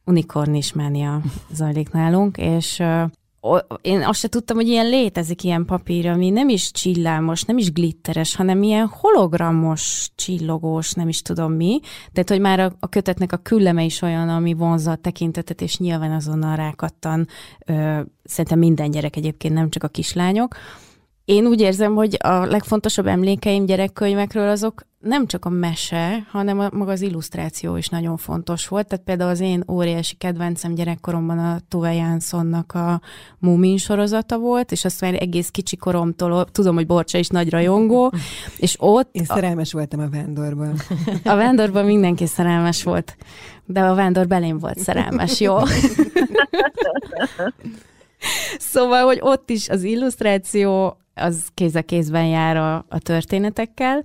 [0.05, 1.21] unikornismánia
[1.53, 2.83] zajlik nálunk, és
[3.81, 7.73] én azt se tudtam, hogy ilyen létezik ilyen papír, ami nem is csillámos, nem is
[7.73, 11.81] glitteres, hanem ilyen hologramos, csillogós, nem is tudom mi.
[12.13, 15.79] Tehát, hogy már a, a kötetnek a külleme is olyan, ami vonzza a tekintetet, és
[15.79, 17.27] nyilván azonnal rákattan.
[17.67, 20.57] Ö, szerintem minden gyerek egyébként, nem csak a kislányok.
[21.25, 26.69] Én úgy érzem, hogy a legfontosabb emlékeim gyerekkönyvekről azok nem csak a mese, hanem a,
[26.73, 28.87] maga az illusztráció is nagyon fontos volt.
[28.89, 33.01] Tehát például az én óriási kedvencem gyerekkoromban a Tuve Janssonnak a
[33.39, 38.13] Mumin sorozata volt, és azt már egész kicsi koromtól, tudom, hogy Borcsa is nagy rajongó,
[38.57, 39.09] és ott...
[39.13, 40.75] Én szerelmes a, voltam a Vándorban.
[41.25, 43.17] A Vándorban mindenki szerelmes volt,
[43.65, 45.57] de a Vándor belém volt szerelmes, jó?
[48.59, 54.03] Szóval, hogy ott is az illusztráció az kéz a kézben jár a, a történetekkel.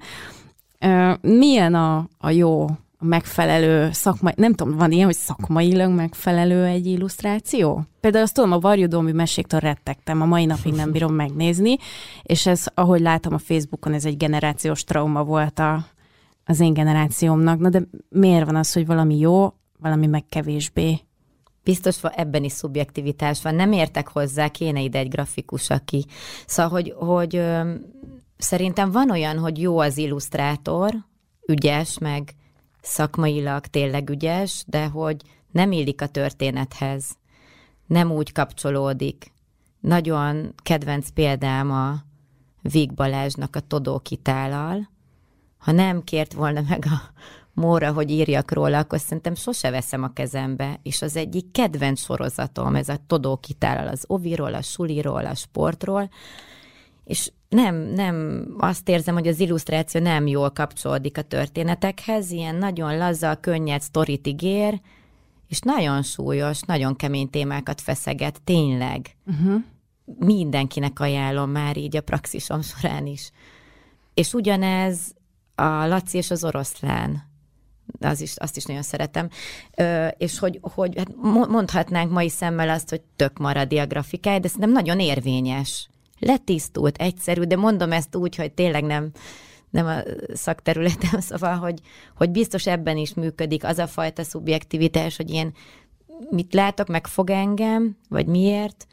[1.22, 2.66] Milyen a, a jó,
[3.00, 7.84] a megfelelő szakmai, nem tudom, van ilyen, hogy szakmailag megfelelő egy illusztráció?
[8.00, 11.76] Például azt tudom, a Varjudombi meséktől rettegtem, a mai napig nem bírom megnézni,
[12.24, 15.86] és ez, ahogy látom a Facebookon, ez egy generációs trauma volt a,
[16.46, 17.60] az én generációmnak.
[17.60, 21.00] Na de miért van az, hogy valami jó, valami meg kevésbé?
[21.68, 23.56] Biztos van, ebben is szubjektivitás van.
[23.56, 26.06] Nem értek hozzá, kéne ide egy grafikus, aki.
[26.46, 27.74] Szóval, hogy, hogy ö,
[28.38, 30.94] szerintem van olyan, hogy jó az illusztrátor,
[31.48, 32.36] ügyes, meg
[32.82, 37.18] szakmailag tényleg ügyes, de hogy nem illik a történethez.
[37.86, 39.32] Nem úgy kapcsolódik.
[39.80, 41.96] Nagyon kedvenc példám a
[42.62, 44.90] Vig Balázsnak a Todó kitállal.
[45.58, 47.02] Ha nem kért volna meg a
[47.60, 50.80] Móra, hogy írjak róla, akkor szerintem sose veszem a kezembe.
[50.84, 56.10] És az egyik kedvenc sorozatom, ez a Todó kitárral az oviról, a suliról, a sportról,
[57.04, 62.98] és nem, nem, azt érzem, hogy az illusztráció nem jól kapcsolódik a történetekhez, ilyen nagyon
[62.98, 64.82] laza, könnyed sztorit ígér,
[65.48, 69.16] és nagyon súlyos, nagyon kemény témákat feszeget, tényleg.
[69.26, 69.64] Uh-huh.
[70.20, 73.32] Mindenkinek ajánlom már így a praxisom során is.
[74.14, 75.14] És ugyanez
[75.56, 77.26] a Laci és az oroszlán
[78.00, 79.30] az is, azt is nagyon szeretem.
[79.76, 81.16] Ö, és hogy, hogy hát
[81.48, 85.90] mondhatnánk mai szemmel azt, hogy tök maradi a grafikája, de szerintem nagyon érvényes.
[86.20, 89.12] Letisztult, egyszerű, de mondom ezt úgy, hogy tényleg nem,
[89.70, 89.98] nem a
[90.34, 91.80] szakterületem, szóval, hogy,
[92.16, 95.54] hogy biztos ebben is működik az a fajta szubjektivitás, hogy ilyen
[96.30, 98.88] mit látok, meg fog engem, vagy miért,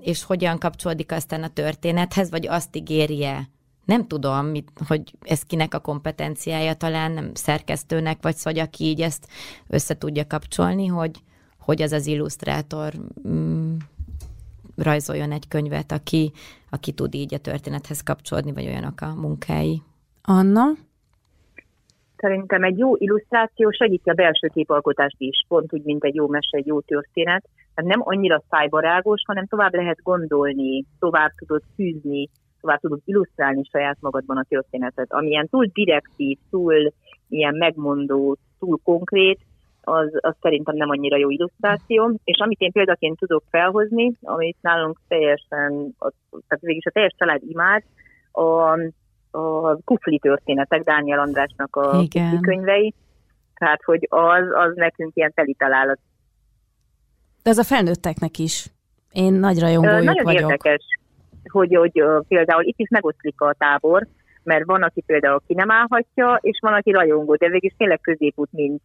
[0.00, 3.48] és hogyan kapcsolódik aztán a történethez, vagy azt ígérje
[3.84, 9.00] nem tudom, mit, hogy ez kinek a kompetenciája, talán nem szerkesztőnek, vagy szóval, aki így
[9.00, 9.28] ezt
[9.68, 11.10] össze tudja kapcsolni, hogy,
[11.58, 12.92] hogy az az illusztrátor
[13.28, 13.74] mm,
[14.76, 16.32] rajzoljon egy könyvet, aki,
[16.70, 19.82] aki tud így a történethez kapcsolódni, vagy olyanok a munkái.
[20.22, 20.64] Anna?
[22.16, 26.56] Szerintem egy jó illusztráció segíti a belső képalkotást is, pont úgy, mint egy jó mese,
[26.56, 27.48] egy jó történet.
[27.74, 32.30] Tehát nem annyira szájbarágos, hanem tovább lehet gondolni, tovább tudod fűzni,
[32.64, 35.12] tovább tudod illusztrálni saját magadban a történetet.
[35.12, 36.92] Amilyen túl direktív, túl
[37.28, 39.38] ilyen megmondó, túl konkrét,
[39.80, 42.20] az, az szerintem nem annyira jó illusztráció.
[42.24, 45.94] És amit én példaként tudok felhozni, amit nálunk teljesen,
[46.30, 47.82] tehát végig a teljes család imád,
[48.32, 48.72] a,
[49.38, 52.94] a kufli történetek, Dániel Andrásnak a kufli könyvei.
[53.54, 55.98] Tehát, hogy az, az nekünk ilyen teli találat.
[57.42, 58.66] De ez a felnőtteknek is.
[59.12, 60.40] Én nagy rajongójuk Nagyon vagyok.
[60.40, 60.84] érdekes
[61.50, 64.06] hogy, hogy például itt is megoszlik a tábor,
[64.42, 68.00] mert van, aki például ki nem állhatja, és van, aki rajongó, de végig is tényleg
[68.00, 68.82] középút mint.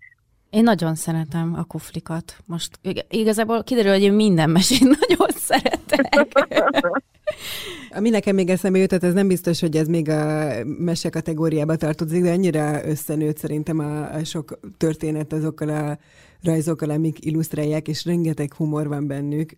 [0.50, 2.38] Én nagyon szeretem a kuflikat.
[2.46, 6.28] Most igazából kiderül, hogy én minden mesét nagyon szeretek.
[7.98, 12.24] Ami nekem még eszembe jutott, ez nem biztos, hogy ez még a mese kategóriába tartozik,
[12.24, 15.98] de annyira összenőtt szerintem a, a sok történet azokkal a
[16.44, 19.52] rajzokkal, amik illusztrálják, és rengeteg humor van bennük,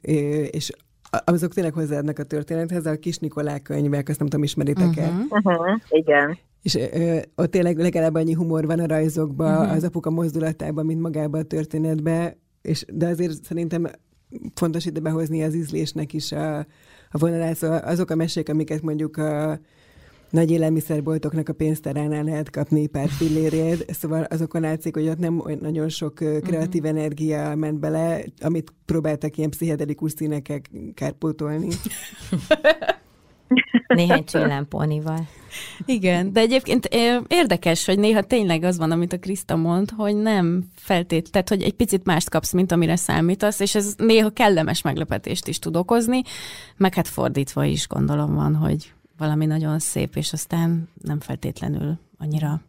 [0.51, 0.71] és
[1.25, 5.07] azok tényleg hozzáadnak a történethez, a Kis Nikolá könyvek, azt nem tudom, ismeritek-e?
[5.07, 5.25] Uh-huh.
[5.29, 5.79] Uh-huh.
[5.89, 6.37] Igen.
[6.61, 9.75] És ö, ott tényleg legalább annyi humor van a rajzokban, uh-huh.
[9.75, 13.87] az apuka mozdulatában, mint magában a történetben, és, de azért szerintem
[14.53, 16.57] fontos ide behozni az ízlésnek is a,
[17.09, 17.55] a vonalát.
[17.55, 19.59] Szóval azok a mesék, amiket mondjuk a
[20.31, 25.89] nagy élelmiszerboltoknak a pénztáránál lehet kapni pár fillérért, szóval azokon látszik, hogy ott nem nagyon
[25.89, 26.97] sok kreatív uh-huh.
[26.97, 30.61] energia ment bele, amit próbáltak ilyen pszichedelikus színekkel
[30.93, 31.67] kárpótolni.
[33.87, 35.27] Néhány csillámpónival.
[35.85, 36.89] Igen, de egyébként
[37.27, 41.61] érdekes, hogy néha tényleg az van, amit a Kriszta mond, hogy nem feltét, tehát hogy
[41.61, 46.21] egy picit mást kapsz, mint amire számítasz, és ez néha kellemes meglepetést is tud okozni,
[46.77, 52.61] meg hát fordítva is gondolom van, hogy valami nagyon szép, és aztán nem feltétlenül annyira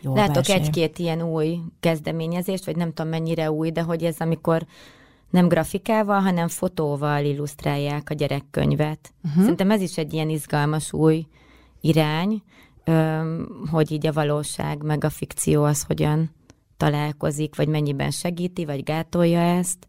[0.00, 4.66] jó Látok egy-két ilyen új kezdeményezést, vagy nem tudom mennyire új, de hogy ez amikor
[5.30, 9.12] nem grafikával, hanem fotóval illusztrálják a gyerekkönyvet.
[9.24, 9.40] Uh-huh.
[9.40, 11.26] Szerintem ez is egy ilyen izgalmas új
[11.80, 12.42] irány,
[13.70, 16.30] hogy így a valóság meg a fikció az hogyan
[16.76, 19.88] találkozik, vagy mennyiben segíti, vagy gátolja ezt.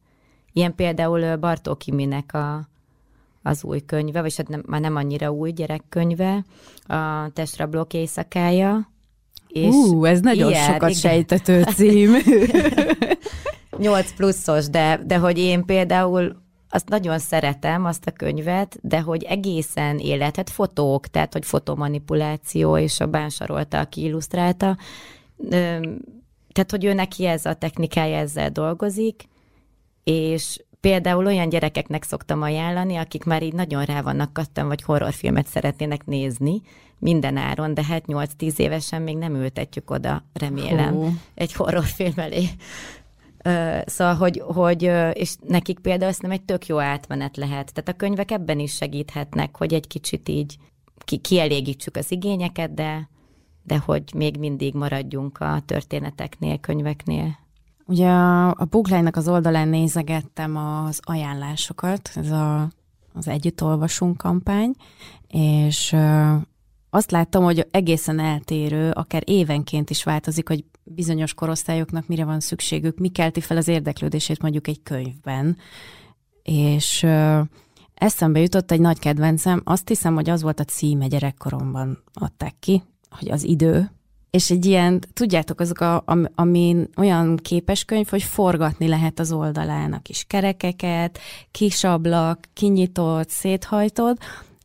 [0.53, 2.69] Ilyen például Bartó Kiminek a,
[3.43, 6.45] az új könyve, vagy hát nem, már nem annyira új gyerekkönyve,
[6.87, 8.89] a Testrablok éjszakája.
[9.47, 11.01] És Ú, ez nagyon ilyen, sokat igen.
[11.01, 12.11] sejtető cím.
[13.77, 19.23] 8 pluszos, de, de hogy én például azt nagyon szeretem, azt a könyvet, de hogy
[19.23, 24.77] egészen életet fotók, tehát hogy fotomanipuláció, és a bánsarolta, aki illusztrálta,
[26.51, 29.23] tehát hogy ő neki ez a technikája, ezzel dolgozik,
[30.03, 35.47] és például olyan gyerekeknek szoktam ajánlani, akik már így nagyon rá vannak kattam, vagy horrorfilmet
[35.47, 36.61] szeretnének nézni,
[36.99, 41.09] minden áron, de hát 8-10 évesen még nem ültetjük oda, remélem, Hú.
[41.33, 42.47] egy horrorfilm elé.
[43.85, 47.73] Szóval, hogy, hogy, és nekik például ezt nem egy tök jó átmenet lehet.
[47.73, 50.57] Tehát a könyvek ebben is segíthetnek, hogy egy kicsit így
[51.05, 53.09] ki, kielégítsük az igényeket, de,
[53.63, 57.37] de hogy még mindig maradjunk a történeteknél, könyveknél.
[57.85, 62.69] Ugye a, a Bookline-nak az oldalán nézegettem az ajánlásokat, ez a,
[63.13, 64.73] az Együtt olvasunk kampány,
[65.27, 65.95] és
[66.89, 72.97] azt láttam, hogy egészen eltérő, akár évenként is változik, hogy bizonyos korosztályoknak mire van szükségük,
[72.97, 75.57] mi kelti fel az érdeklődését mondjuk egy könyvben.
[76.43, 77.07] És
[77.93, 82.83] eszembe jutott egy nagy kedvencem, azt hiszem, hogy az volt a címe gyerekkoromban adták ki,
[83.09, 83.91] hogy az idő,
[84.31, 86.03] és egy ilyen, tudjátok, azok, a,
[86.35, 91.19] ami olyan képeskönyv, hogy forgatni lehet az oldalán a kis kerekeket,
[91.51, 94.17] kis ablak, kinyitott, széthajtod,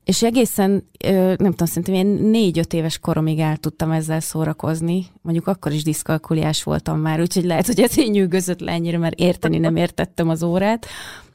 [0.04, 5.06] és egészen, nem tudom, szerintem én négy-öt éves koromig el tudtam ezzel szórakozni.
[5.22, 9.18] Mondjuk akkor is diszkalkuliás voltam már, úgyhogy lehet, hogy ez én nyűgözött le ennyire, mert
[9.18, 10.86] érteni nem értettem az órát.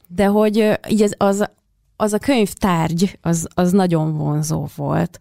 [0.06, 1.50] De hogy így az, az,
[1.96, 5.18] az a könyvtárgy, az, az nagyon vonzó volt.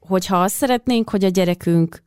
[0.00, 2.02] Hogyha azt szeretnénk, hogy a gyerekünk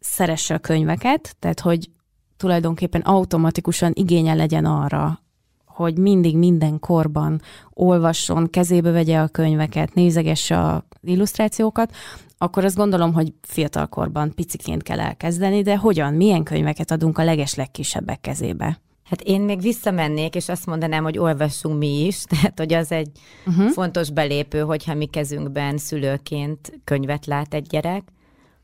[0.00, 1.90] szeresse a könyveket, tehát hogy
[2.36, 5.22] tulajdonképpen automatikusan igénye legyen arra,
[5.66, 11.92] hogy mindig minden korban olvasson, kezébe vegye a könyveket, nézegesse az illusztrációkat,
[12.38, 17.54] akkor azt gondolom, hogy fiatalkorban piciként kell elkezdeni, de hogyan, milyen könyveket adunk a leges
[17.54, 18.80] legkisebbek kezébe?
[19.04, 23.10] Hát én még visszamennék, és azt mondanám, hogy olvassunk mi is, tehát hogy az egy
[23.46, 23.70] uh-huh.
[23.70, 28.02] fontos belépő, hogyha mi kezünkben szülőként könyvet lát egy gyerek.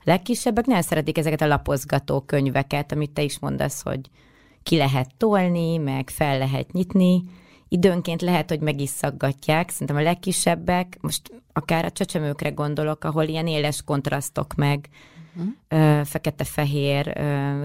[0.05, 4.01] Legkisebbek nem szeretik ezeket a lapozgató könyveket, amit te is mondasz, hogy
[4.63, 7.23] ki lehet tolni, meg fel lehet nyitni,
[7.69, 9.71] időnként lehet, hogy meg is szaggatják.
[9.71, 14.89] Szerintem a legkisebbek, most akár a csecsemőkre gondolok, ahol ilyen éles kontrasztok meg,
[15.37, 16.05] uh-huh.
[16.05, 17.13] fekete-fehér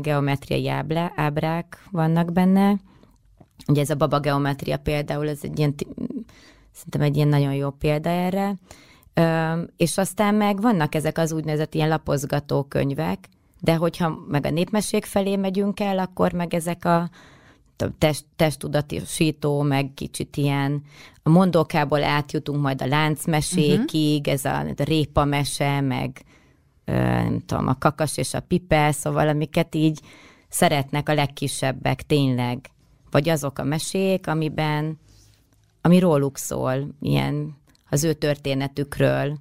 [0.02, 2.76] geometriai ábrá, ábrák vannak benne.
[3.68, 5.76] Ugye ez a baba geometria például, ez egy ilyen,
[6.72, 8.56] szerintem egy ilyen nagyon jó példa erre.
[9.78, 13.28] És aztán meg vannak ezek az úgynevezett ilyen lapozgató könyvek,
[13.62, 17.10] de hogyha meg a népmesék felé megyünk el, akkor meg ezek a
[17.98, 20.84] test, testudatosító, meg kicsit ilyen
[21.24, 24.34] a mondókából átjutunk majd a láncmesékig, uh-huh.
[24.34, 26.24] ez a, a répa mese, meg
[26.86, 30.00] nem tudom, a kakas és a pipe, szóval amiket így
[30.48, 32.70] szeretnek a legkisebbek tényleg.
[33.12, 35.00] Vagy azok a mesék, amiben,
[35.82, 37.58] ami róluk szól, ilyen
[37.90, 39.38] az ő történetükről,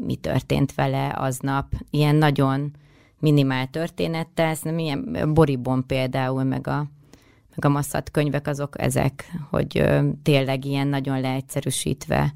[0.00, 2.70] mi történt vele aznap, ilyen nagyon
[3.18, 6.86] minimál történettel, ez nem ilyen Boribon például, meg a,
[7.50, 12.34] meg a masszat könyvek azok ezek, hogy ö, tényleg ilyen nagyon leegyszerűsítve,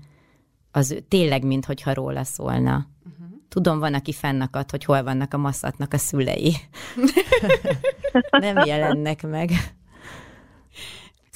[0.70, 2.74] az tényleg, minthogyha róla szólna.
[2.74, 3.26] Uh-huh.
[3.48, 6.56] Tudom, van, aki fennakad, hogy hol vannak a masszatnak a szülei.
[8.30, 9.50] nem jelennek meg.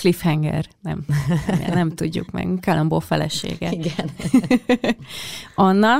[0.00, 0.98] Cliffhanger, nem,
[1.46, 2.46] nem, nem tudjuk meg.
[2.66, 3.70] Kalambó felesége.
[3.70, 4.08] Igen.
[5.54, 5.96] Anna,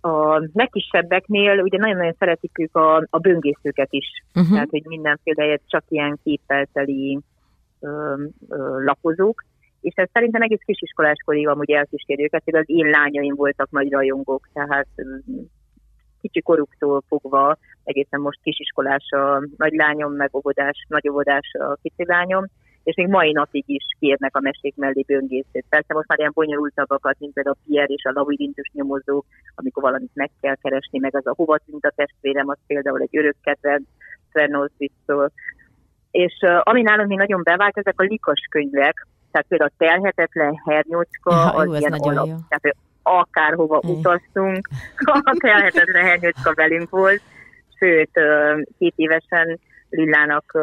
[0.00, 4.52] a legkisebbeknél ugye nagyon-nagyon szeretik ők a, a böngészőket is, uh-huh.
[4.52, 7.18] tehát hogy mindenféle csak ilyen képpelteli
[7.80, 8.14] ö,
[8.48, 9.44] ö, lapozók,
[9.80, 14.48] és ez szerintem egész kisiskoláskorig amúgy elkíséri őket, például az én lányaim voltak nagy rajongók,
[14.52, 14.88] tehát
[16.20, 22.44] kicsi koruktól fogva, egészen most kisiskolás a nagylányom, meg óvodás, nagy óvodás a kicsi lányom,
[22.82, 25.64] és még mai napig is kérnek a mesék mellé böngészőt.
[25.68, 30.10] Persze most már ilyen bonyolultabbakat, mint például a Pierre és a labirintus nyomozók, amikor valamit
[30.14, 33.86] meg kell keresni, meg az a hova tűnt a testvérem, az például egy örök kedvenc
[34.30, 35.30] Svernolszvittől.
[36.10, 40.62] És uh, ami nálunk még nagyon bevált, ezek a likas könyvek, tehát például a telhetetlen
[40.64, 42.26] hernyócska, Ja, az jó, ilyen alap.
[42.26, 42.34] jó.
[42.48, 42.76] Tehát
[43.08, 43.92] akárhova Hely.
[43.92, 44.68] utaztunk,
[45.24, 47.22] a telhetetlen hernyócska velünk volt,
[47.78, 48.10] sőt,
[48.78, 49.58] két évesen
[49.90, 50.58] Lillának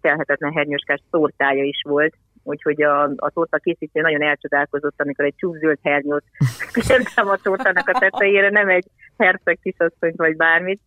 [0.00, 5.78] telhetetlen hernyóskás tortája is volt, úgyhogy a, a torta készítő nagyon elcsodálkozott, amikor egy csúszöld
[5.82, 6.24] hernyót
[6.72, 8.86] kértem a tortának a tetejére, nem egy
[9.18, 10.80] herceg kisasszonyt vagy bármit,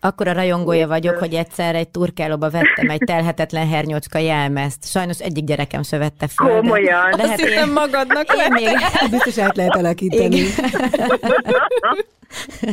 [0.00, 4.84] Akkor a rajongója vagyok, hogy egyszer egy turkálóba vettem egy telhetetlen hernyócska jelmezt.
[4.84, 6.60] Sajnos egyik gyerekem se vette fel.
[6.60, 7.10] Komolyan.
[7.10, 8.68] Lehet, Azt én, magadnak én még...
[9.10, 10.36] Biztos át lehet alakítani.
[10.36, 10.48] Igen.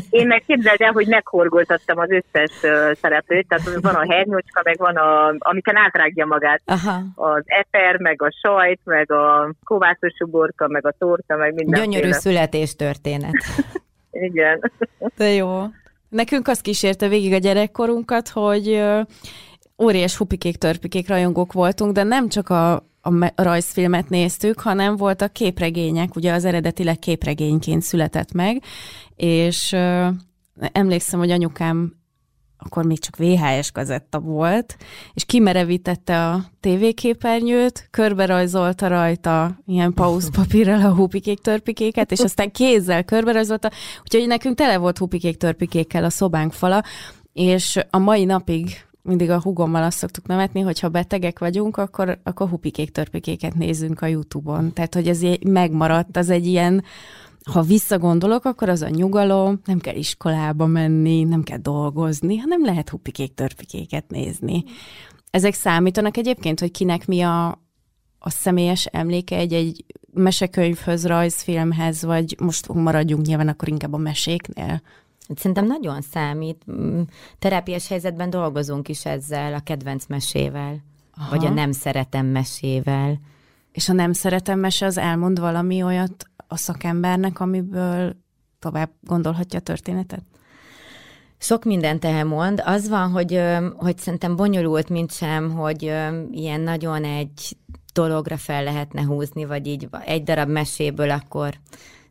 [0.09, 2.51] Én meg képzeld el, hogy meghorgoltattam az összes
[3.01, 6.61] szereplőt, tehát van a hernyócska, meg van a, amiken átrágja magát.
[6.65, 7.01] Aha.
[7.15, 11.81] Az eper, meg a sajt, meg a kovászos uborka, meg a torta, meg minden.
[11.81, 13.43] Gyönyörű születéstörténet.
[14.11, 14.71] Igen.
[15.17, 15.63] De jó.
[16.09, 18.81] Nekünk azt kísérte végig a gyerekkorunkat, hogy
[19.81, 24.95] óriás hupikék, törpikék rajongók voltunk, de nem csak a, a me- a rajzfilmet néztük, hanem
[24.95, 28.63] voltak képregények, ugye az eredetileg képregényként született meg,
[29.15, 29.75] és
[30.71, 31.96] emlékszem, hogy anyukám
[32.57, 34.77] akkor még csak VHS kazetta volt,
[35.13, 43.03] és kimerevítette a tévéképernyőt, körbe rajzolta rajta ilyen pauszpapírral a hupikék törpikéket, és aztán kézzel
[43.03, 46.83] körbe rajzolta, úgyhogy nekünk tele volt hupikék törpikékkel a szobánk fala,
[47.33, 52.19] és a mai napig mindig a hugommal azt szoktuk nevetni, hogy ha betegek vagyunk, akkor,
[52.23, 54.73] akkor hupikék törpikéket nézzünk a Youtube-on.
[54.73, 56.83] Tehát, hogy ez megmaradt, az egy ilyen,
[57.51, 62.89] ha visszagondolok, akkor az a nyugalom, nem kell iskolába menni, nem kell dolgozni, hanem lehet
[62.89, 64.63] hupikék törpikéket nézni.
[65.31, 67.47] Ezek számítanak egyébként, hogy kinek mi a,
[68.19, 74.81] a személyes emléke egy-egy mesekönyvhöz, rajzfilmhez, vagy most maradjunk nyilván akkor inkább a meséknél?
[75.35, 76.63] Szerintem nagyon számít.
[76.71, 77.01] Mm,
[77.39, 80.83] Terápiás helyzetben dolgozunk is ezzel, a kedvenc mesével.
[81.15, 81.29] Aha.
[81.29, 83.19] Vagy a nem szeretem mesével.
[83.71, 88.15] És ha nem szeretem mese, az elmond valami olyat a szakembernek, amiből
[88.59, 90.23] tovább gondolhatja a történetet?
[91.39, 92.61] Sok mindent elmond.
[92.65, 93.41] Az van, hogy,
[93.75, 95.81] hogy szerintem bonyolult, mint sem, hogy
[96.31, 97.57] ilyen nagyon egy
[97.93, 101.53] dologra fel lehetne húzni, vagy így egy darab meséből akkor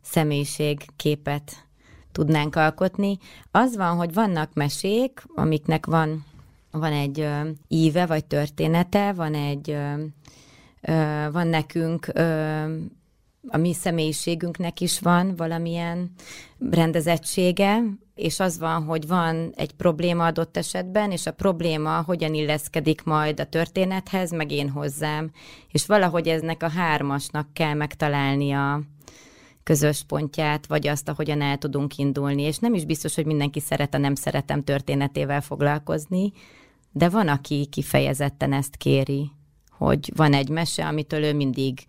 [0.02, 1.66] személyiségképet
[2.12, 3.18] tudnánk alkotni.
[3.50, 6.24] Az van, hogy vannak mesék, amiknek van,
[6.70, 9.92] van egy ö, íve, vagy története, van egy, ö,
[10.80, 12.64] ö, van nekünk ö,
[13.48, 16.10] a mi személyiségünknek is van valamilyen
[16.70, 17.82] rendezettsége,
[18.14, 23.40] és az van, hogy van egy probléma adott esetben, és a probléma hogyan illeszkedik majd
[23.40, 25.30] a történethez, meg én hozzám.
[25.72, 28.82] És valahogy eznek a hármasnak kell megtalálni a
[29.62, 32.42] közös pontját, vagy azt, ahogyan el tudunk indulni.
[32.42, 36.32] És nem is biztos, hogy mindenki szeret a nem szeretem történetével foglalkozni,
[36.92, 39.30] de van, aki kifejezetten ezt kéri,
[39.70, 41.86] hogy van egy mese, amitől ő mindig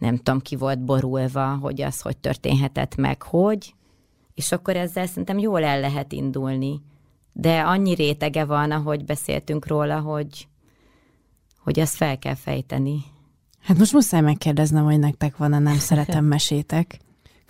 [0.00, 3.74] nem tudom, ki volt borulva, hogy az hogy történhetett meg, hogy,
[4.34, 6.80] és akkor ezzel szerintem jól el lehet indulni.
[7.32, 10.48] De annyi rétege van, ahogy beszéltünk róla, hogy,
[11.58, 13.02] hogy azt fel kell fejteni.
[13.60, 16.98] Hát most muszáj megkérdeznem, hogy nektek van-e nem szeretem mesétek.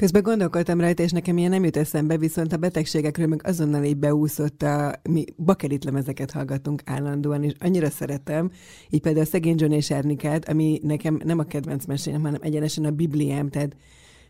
[0.01, 3.97] Közben gondolkodtam rajta, és nekem ilyen nem jut eszembe, viszont a betegségekről meg azonnal így
[3.97, 8.51] beúszott a, mi bakelit lemezeket hallgatunk állandóan, és annyira szeretem,
[8.91, 12.85] így például a Szegény John és Ernikát, ami nekem nem a kedvenc mesém, hanem egyenesen
[12.85, 13.77] a Bibliám, tehát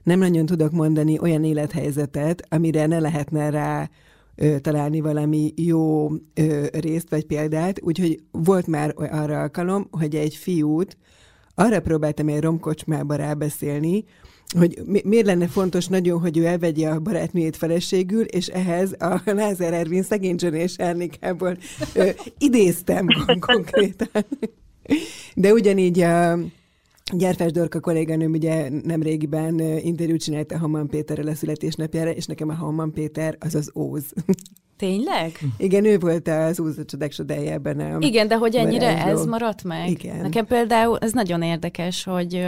[0.03, 3.91] nem nagyon tudok mondani olyan élethelyzetet, amire ne lehetne rá
[4.35, 10.35] ö, találni valami jó ö, részt vagy példát, úgyhogy volt már arra alkalom, hogy egy
[10.35, 10.97] fiút
[11.55, 14.05] arra próbáltam egy romkocsmába rábeszélni,
[14.59, 19.21] hogy mi, miért lenne fontos nagyon, hogy ő elvegye a barátnőjét feleségül, és ehhez a
[19.25, 21.59] Lázár Ervin szegény és Ernikából
[21.95, 22.09] ö,
[22.39, 24.25] idéztem kon- konkrétan.
[25.35, 26.39] De ugyanígy a
[27.13, 32.49] Gyárfás Dorka kolléganőm ugye nem régiben ö, interjút csinálta Haman Péterrel a születésnapjára, és nekem
[32.49, 34.03] a Haman Péter az az Óz.
[34.77, 35.39] Tényleg?
[35.57, 37.97] Igen, ő volt az Óz a csodák csodája ebben a...
[38.01, 39.11] Igen, de hogy ennyire varázsló.
[39.21, 39.91] ez maradt meg?
[39.91, 40.21] Igen.
[40.21, 42.47] Nekem például ez nagyon érdekes, hogy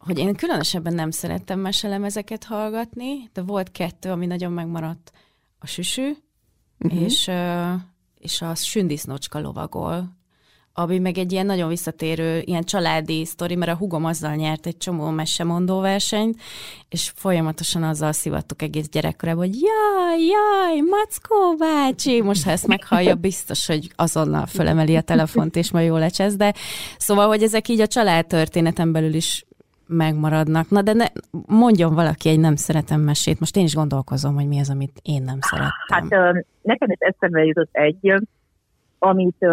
[0.00, 5.12] hogy én különösebben nem szerettem meselemezeket hallgatni, de volt kettő, ami nagyon megmaradt.
[5.58, 6.10] A süsű,
[6.78, 7.02] uh-huh.
[7.02, 7.30] és,
[8.18, 10.18] és a sündisznocska lovagol.
[10.72, 14.76] ami meg egy ilyen nagyon visszatérő, ilyen családi sztori, mert a hugom azzal nyert egy
[14.76, 16.40] csomó mesemondó versenyt,
[16.88, 22.22] és folyamatosan azzal szivattuk egész gyerekkorában, hogy jaj, jaj, Mackó bácsi!
[22.22, 26.54] Most ha ezt meghallja, biztos, hogy azonnal fölemeli a telefont, és majd jól lecsesz, de
[26.98, 29.44] szóval, hogy ezek így a családtörténeten belül is
[29.90, 30.70] megmaradnak.
[30.70, 31.06] Na de ne,
[31.46, 33.40] mondjon valaki egy nem szeretem mesét.
[33.40, 36.08] Most én is gondolkozom, hogy mi az, amit én nem szerettem.
[36.10, 38.14] Hát nekem ez eszembe jutott egy,
[38.98, 39.46] amit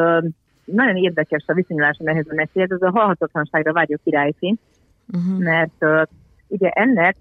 [0.65, 4.57] nagyon érdekes a viszonyulásom ehhez a meséhez, ez a halhatatlanságra vágyó királyfi,
[5.13, 5.43] uh-huh.
[5.43, 6.01] mert uh,
[6.47, 7.15] ugye ennek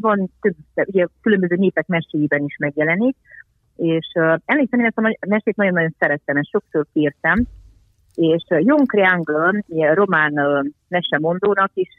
[0.00, 3.16] van több, ugye különböző népek meséiben is megjelenik,
[3.76, 7.46] és uh, emlékszem, én ezt a mesét nagyon-nagyon szerettem, és sokszor kértem,
[8.20, 10.32] és Jung Kriangel, ilyen román
[10.88, 11.98] mesemondónak is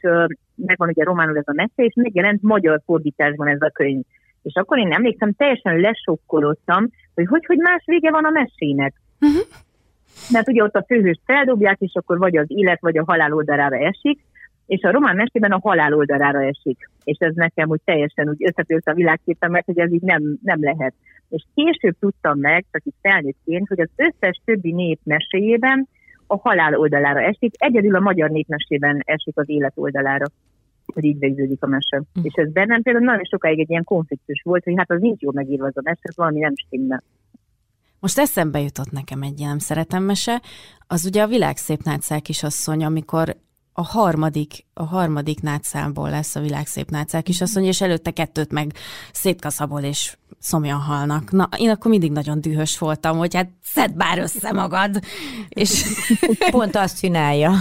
[0.54, 4.04] megvan ugye románul ez a mese, és megjelent magyar fordításban ez a könyv.
[4.42, 8.94] És akkor én emlékszem, teljesen lesokkolottam, hogy hogy, hogy más vége van a mesének.
[9.20, 9.42] Uh-huh
[10.30, 13.76] mert ugye ott a főhős feldobják, és akkor vagy az élet, vagy a halál oldalára
[13.76, 14.20] esik,
[14.66, 16.90] és a román mesében a halál oldalára esik.
[17.04, 20.94] És ez nekem úgy teljesen úgy összetört a világképemet, hogy ez így nem, nem lehet.
[21.28, 25.88] És később tudtam meg, csak itt felnőttként, hogy az összes többi nép meséjében
[26.32, 30.24] a halál oldalára esik, egyedül a magyar népmesében esik az élet oldalára
[30.94, 31.96] hogy így végződik a mese.
[31.96, 32.22] Mm.
[32.22, 35.32] És ez bennem például nagyon sokáig egy ilyen konfliktus volt, hogy hát az nincs jól
[35.32, 37.02] megírva az a mese, ez valami nem stimmel.
[38.00, 40.40] Most eszembe jutott nekem egy ilyen szeretem mese,
[40.86, 43.36] az ugye a világszép nátszál kisasszony, amikor
[43.72, 48.72] a harmadik, a harmadik nátszámból lesz a világszép nátszál kisasszony, és előtte kettőt meg
[49.12, 51.30] szétkaszabol, és szomjan halnak.
[51.30, 55.00] Na, én akkor mindig nagyon dühös voltam, hogy hát szedd bár össze magad.
[55.48, 55.84] És
[56.50, 57.52] pont azt csinálja.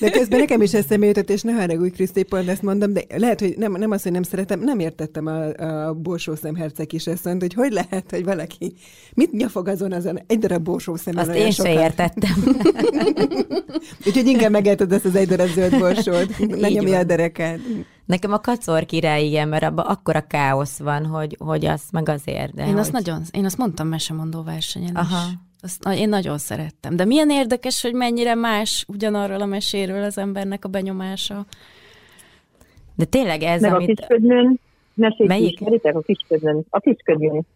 [0.00, 3.40] De közben nekem is eszembe jutott, és ne haragudj, Kriszti, pont ezt mondom, de lehet,
[3.40, 5.46] hogy nem, nem azt, hogy nem szeretem, nem értettem a,
[5.88, 8.74] a borsó szemherceg is ezt mondta, hogy hogy lehet, hogy valaki
[9.14, 11.28] mit nyafog azon azon egy darab borsó szemben.
[11.28, 12.44] Azt én se értettem.
[14.06, 17.58] Úgyhogy inkább megelted ezt az egy darab zöld borsót, ne nyomja a derekát.
[18.04, 22.54] Nekem a kacor király igen, mert abban akkora káosz van, hogy, hogy azt meg azért.
[22.54, 22.78] De én, hogy...
[22.78, 25.26] azt nagyon, én azt mondtam mesemondó versenyen Aha.
[25.26, 25.34] is.
[25.62, 26.96] Azt én nagyon szerettem.
[26.96, 31.46] De milyen érdekes, hogy mennyire más ugyanarról a meséről az embernek a benyomása.
[32.94, 33.90] De tényleg ez, Meg amit...
[33.90, 34.60] a kisködműn,
[34.94, 35.52] mesét Melyik?
[35.52, 36.64] ismeritek a kisködműn?
[36.70, 37.46] A kisködműn.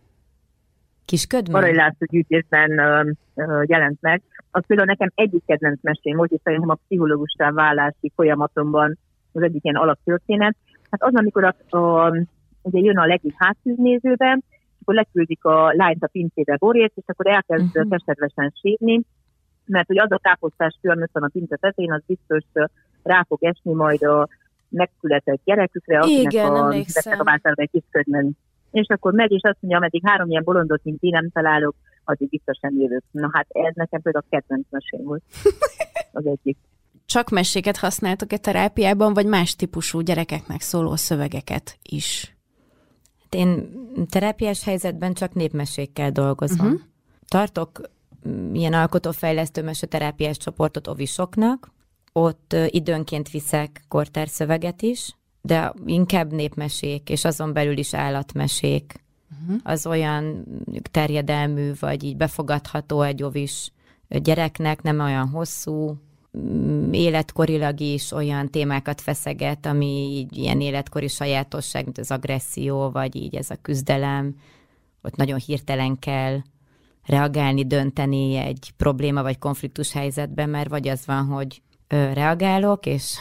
[1.05, 1.57] Kisködműn?
[1.57, 2.71] Arra László gyűjtésben
[3.67, 4.23] jelent meg.
[4.51, 8.99] Az például nekem egyik kedvenc mesém volt, és szerintem a pszichológustá válási folyamatomban
[9.33, 10.57] az egyik ilyen alaptörténet.
[10.91, 12.11] Hát az, amikor a, a,
[12.63, 14.39] ugye jön a legjobb hátszűznézőbe,
[14.81, 17.91] akkor leküldik a lányt a pincébe borért, és akkor elkezd uh-huh.
[17.91, 19.01] keservesen sírni,
[19.67, 22.45] mert hogy az a káposztás kör van a pince tetején, az biztos
[23.03, 24.29] rá fog esni majd a
[24.69, 28.37] megszületett gyerekükre, akinek Igen, a betegaváltára egy kisködmön.
[28.75, 32.29] És akkor megy, és azt mondja, ameddig három ilyen bolondot, mint én nem találok, addig
[32.29, 33.03] biztosan jövök.
[33.11, 35.23] Na hát ez nekem például a kedvenc mesém volt.
[36.13, 36.57] Az egyik
[37.07, 42.37] csak meséket használtok-e terápiában, vagy más típusú gyerekeknek szóló szövegeket is?
[43.23, 43.69] Hát én
[44.09, 46.67] terápiás helyzetben csak népmesékkel dolgozom.
[46.67, 46.81] Uh-huh.
[47.29, 47.81] Tartok
[48.29, 51.73] mm, ilyen alkotófejlesztő meseterápiás csoportot ovisoknak,
[52.13, 58.95] ott időnként viszek kortárszöveget is, de inkább népmesék, és azon belül is állatmesék.
[59.43, 59.61] Uh-huh.
[59.63, 60.45] Az olyan
[60.91, 63.73] terjedelmű, vagy így befogadható egy ovis
[64.09, 65.99] gyereknek, nem olyan hosszú,
[66.39, 73.17] Mm, életkorilag is olyan témákat feszeget, ami így ilyen életkori sajátosság, mint az agresszió, vagy
[73.17, 74.35] így ez a küzdelem,
[75.03, 76.39] ott nagyon hirtelen kell
[77.07, 83.17] reagálni, dönteni egy probléma vagy konfliktus helyzetben, mert vagy az van, hogy reagálok, és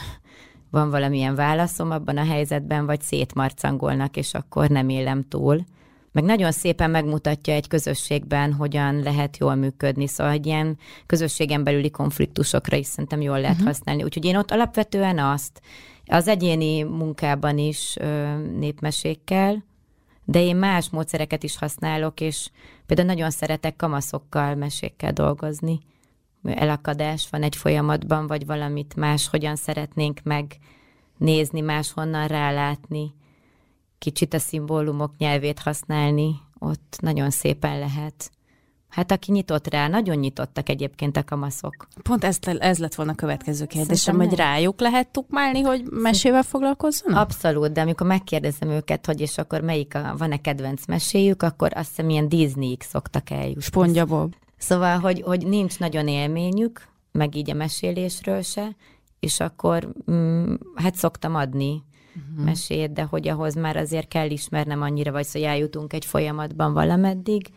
[0.74, 5.64] van valamilyen válaszom abban a helyzetben, vagy szétmarcangolnak, és akkor nem élem túl
[6.14, 11.90] meg nagyon szépen megmutatja egy közösségben, hogyan lehet jól működni, szóval egy ilyen közösségen belüli
[11.90, 13.66] konfliktusokra is szerintem jól lehet uh-huh.
[13.66, 14.02] használni.
[14.02, 15.60] Úgyhogy én ott alapvetően azt,
[16.06, 19.64] az egyéni munkában is ö, népmesékkel,
[20.24, 22.50] de én más módszereket is használok, és
[22.86, 25.80] például nagyon szeretek kamaszokkal, mesékkel dolgozni.
[26.44, 33.14] Elakadás van egy folyamatban, vagy valamit más, hogyan szeretnénk megnézni, máshonnan rálátni
[34.04, 38.30] kicsit a szimbólumok nyelvét használni, ott nagyon szépen lehet.
[38.88, 41.88] Hát aki nyitott rá, nagyon nyitottak egyébként a kamaszok.
[42.02, 47.20] Pont ez, ez lett volna a következő kérdésem, hogy rájuk lehet tukmálni, hogy mesével foglalkozzanak?
[47.20, 51.88] Abszolút, de amikor megkérdezem őket, hogy és akkor melyik a, van-e kedvenc meséjük, akkor azt
[51.88, 53.62] hiszem ilyen Disney-ig szoktak eljutni.
[53.62, 54.34] Spongyabob.
[54.56, 58.76] Szóval, hogy, hogy nincs nagyon élményük, meg így a mesélésről se,
[59.20, 61.82] és akkor mm, hát szoktam adni
[62.16, 62.44] uh-huh.
[62.44, 67.48] mesét, de hogy ahhoz már azért kell ismernem annyira, vagy szóval eljutunk egy folyamatban valameddig,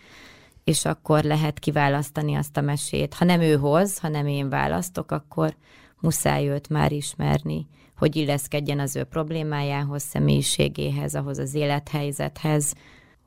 [0.63, 3.13] és akkor lehet kiválasztani azt a mesét.
[3.13, 5.55] Ha nem ő hoz, ha nem én választok, akkor
[5.99, 7.67] muszáj őt már ismerni,
[7.97, 12.73] hogy illeszkedjen az ő problémájához, személyiségéhez, ahhoz az élethelyzethez,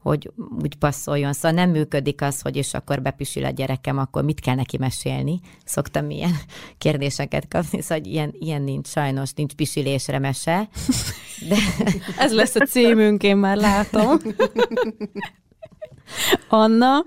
[0.02, 0.30] hogy
[0.62, 1.32] úgy passzoljon.
[1.32, 5.40] Szóval nem működik az, hogy és akkor bepisül a gyerekem, akkor mit kell neki mesélni.
[5.64, 6.32] Szoktam ilyen
[6.78, 10.68] kérdéseket kapni, szóval ilyen, ilyen nincs, sajnos nincs pisülésre mese.
[11.48, 11.56] De...
[12.24, 14.16] Ez lesz a címünk, én már látom.
[16.48, 17.04] Anna?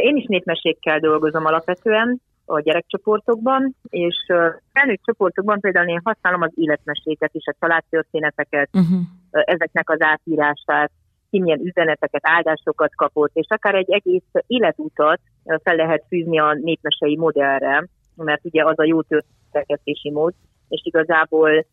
[0.00, 4.16] Én is népmesékkel dolgozom alapvetően a gyerekcsoportokban, és
[4.72, 9.00] felnőtt csoportokban például én használom az életmeséket is, a családtörténeteket, uh-huh.
[9.30, 10.90] ezeknek az átírását,
[11.30, 15.20] ki milyen üzeneteket, áldásokat kapott, és akár egy egész életutat
[15.62, 20.32] fel lehet fűzni a népmesei modellre, mert ugye az a jó történetekési mód,
[20.68, 21.66] és igazából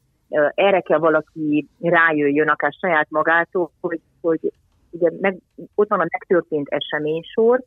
[0.54, 4.52] erre kell valaki rájöjjön, akár saját magától, hogy, hogy
[4.90, 5.38] ugye meg,
[5.76, 7.64] ott van a megtörtént eseménysor,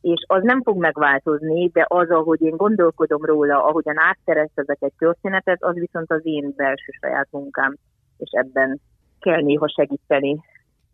[0.00, 5.62] és az nem fog megváltozni, de az, ahogy én gondolkodom róla, ahogyan átkeresztezek egy történetet,
[5.62, 7.76] az viszont az én belső saját munkám,
[8.16, 8.80] és ebben
[9.20, 10.40] kell néha segíteni.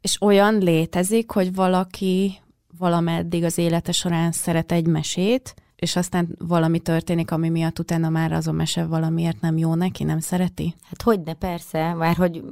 [0.07, 2.41] És olyan létezik, hogy valaki
[2.79, 8.33] valameddig az élete során szeret egy mesét, és aztán valami történik, ami miatt utána már
[8.33, 10.75] az a mese valamiért nem jó neki, nem szereti?
[10.83, 12.43] Hát hogy ne, persze, már hogy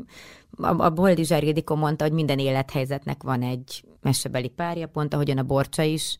[0.56, 5.42] a, a Boldi Zsergédikó mondta, hogy minden élethelyzetnek van egy mesebeli párja, pont ahogyan a
[5.42, 6.18] Borcsa is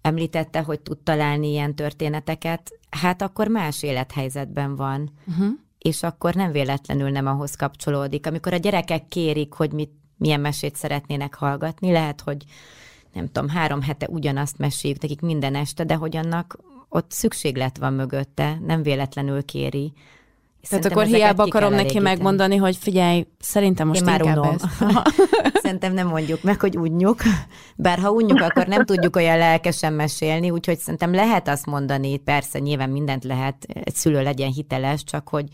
[0.00, 5.10] említette, hogy tud találni ilyen történeteket, hát akkor más élethelyzetben van.
[5.26, 5.46] Uh-huh.
[5.78, 8.26] És akkor nem véletlenül nem ahhoz kapcsolódik.
[8.26, 12.44] Amikor a gyerekek kérik, hogy mit, milyen mesét szeretnének hallgatni, lehet, hogy
[13.12, 16.58] nem tudom, három hete ugyanazt meséljük nekik minden este, de hogy annak
[16.88, 19.92] ott szükséglet van mögötte, nem véletlenül kéri.
[20.68, 24.56] Tehát akkor hiába akarom neki megmondani, hogy figyelj, szerintem most Én már inkább unom.
[25.62, 27.22] szerintem nem mondjuk meg, hogy unjuk.
[27.76, 32.58] Bár ha unjuk, akkor nem tudjuk olyan lelkesen mesélni, úgyhogy szerintem lehet azt mondani, persze
[32.58, 35.46] nyilván mindent lehet, egy szülő legyen hiteles, csak hogy,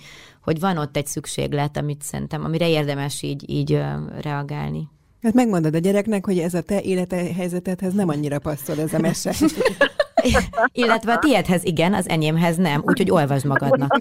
[0.43, 3.81] hogy van ott egy szükséglet, amit szerintem, amire érdemes így, így
[4.21, 4.89] reagálni.
[5.23, 9.35] Hát megmondod a gyereknek, hogy ez a te élethelyzetedhez nem annyira passzol ez a mese.
[10.73, 13.97] Illetve a tiédhez igen, az enyémhez nem, úgyhogy olvasd magadnak.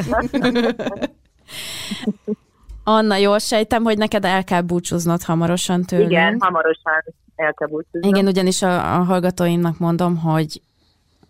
[2.84, 6.12] Anna, jól sejtem, hogy neked el kell búcsúznod hamarosan tőlünk.
[6.12, 7.04] Igen, hamarosan
[7.36, 8.06] el kell búcsúznod.
[8.06, 10.62] Igen, ugyanis a, a hallgatóimnak mondom, hogy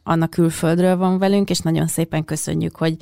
[0.09, 2.95] Anna külföldről van velünk, és nagyon szépen köszönjük, hogy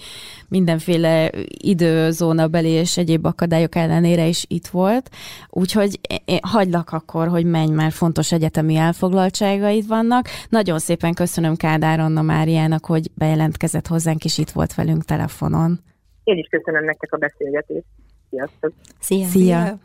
[0.47, 5.10] mindenféle időzónabeli és egyéb akadályok ellenére is itt volt.
[5.49, 10.28] Úgyhogy én hagylak akkor, hogy menj, mert fontos egyetemi elfoglaltságaid vannak.
[10.49, 15.80] Nagyon szépen köszönöm Kádár Anna Máriának, hogy bejelentkezett hozzánk, és itt volt velünk telefonon.
[16.24, 17.86] Én is köszönöm nektek a beszélgetést.
[18.30, 18.74] Sziasztok!
[18.99, 19.26] Szia!
[19.26, 19.80] Szia.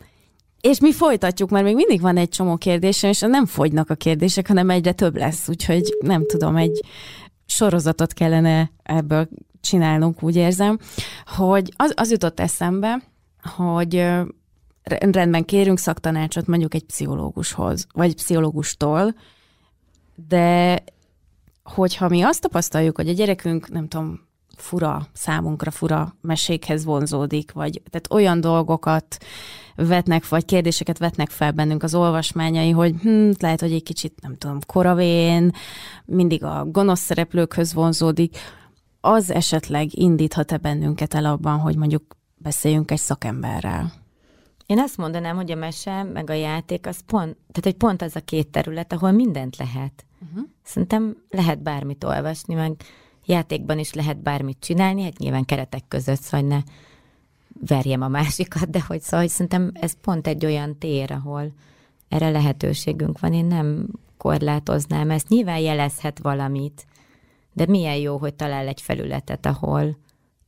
[0.67, 4.47] És mi folytatjuk, mert még mindig van egy csomó kérdésem, és nem fogynak a kérdések,
[4.47, 6.79] hanem egyre több lesz, úgyhogy nem tudom, egy
[7.45, 9.29] sorozatot kellene ebből
[9.61, 10.77] csinálnunk, úgy érzem,
[11.25, 13.01] hogy az, az jutott eszembe,
[13.55, 14.11] hogy
[14.83, 19.15] rendben kérünk szaktanácsot mondjuk egy pszichológushoz, vagy pszichológustól,
[20.27, 20.83] de
[21.63, 24.27] hogyha mi azt tapasztaljuk, hogy a gyerekünk, nem tudom,
[24.63, 29.17] fura, számunkra fura mesékhez vonzódik, vagy tehát olyan dolgokat
[29.75, 34.35] vetnek, vagy kérdéseket vetnek fel bennünk az olvasmányai, hogy hm, lehet, hogy egy kicsit, nem
[34.37, 35.51] tudom, koravén,
[36.05, 38.37] mindig a gonosz szereplőkhöz vonzódik,
[39.01, 43.91] az esetleg indíthat-e bennünket el abban, hogy mondjuk beszéljünk egy szakemberrel?
[44.65, 48.15] Én azt mondanám, hogy a mese meg a játék az pont, tehát egy pont az
[48.15, 50.05] a két terület, ahol mindent lehet.
[50.21, 50.47] Uh-huh.
[50.63, 52.75] Szerintem lehet bármit olvasni, meg
[53.25, 56.59] játékban is lehet bármit csinálni, hát nyilván keretek között, szóval ne
[57.67, 61.51] verjem a másikat, de hogy szóval hogy szerintem ez pont egy olyan tér, ahol
[62.07, 63.33] erre lehetőségünk van.
[63.33, 65.29] Én nem korlátoznám ezt.
[65.29, 66.85] Nyilván jelezhet valamit,
[67.53, 69.97] de milyen jó, hogy talál egy felületet, ahol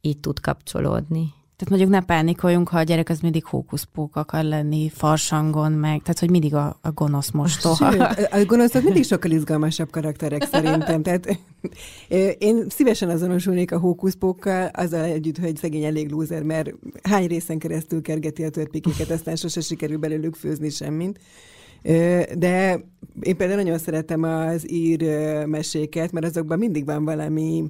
[0.02, 1.34] így tud kapcsolódni.
[1.58, 6.20] Tehát mondjuk ne pánikoljunk, ha a gyerek az mindig hókuszpók akar lenni, farsangon meg, tehát
[6.20, 7.92] hogy mindig a, a gonosz mostoha.
[7.92, 8.02] Sőt,
[8.32, 11.04] a gonoszok mindig sokkal izgalmasabb karakterek szerintem.
[11.04, 11.40] Tehát
[12.38, 18.02] én szívesen azonosulnék a hókuszpókkal, azzal együtt, hogy szegény elég lúzer, mert hány részen keresztül
[18.02, 21.20] kergeti a törpikéket, aztán sose sikerül belőlük főzni semmit.
[22.38, 22.80] De
[23.22, 25.04] én például nagyon szeretem az ír
[25.46, 27.64] meséket, mert azokban mindig van valami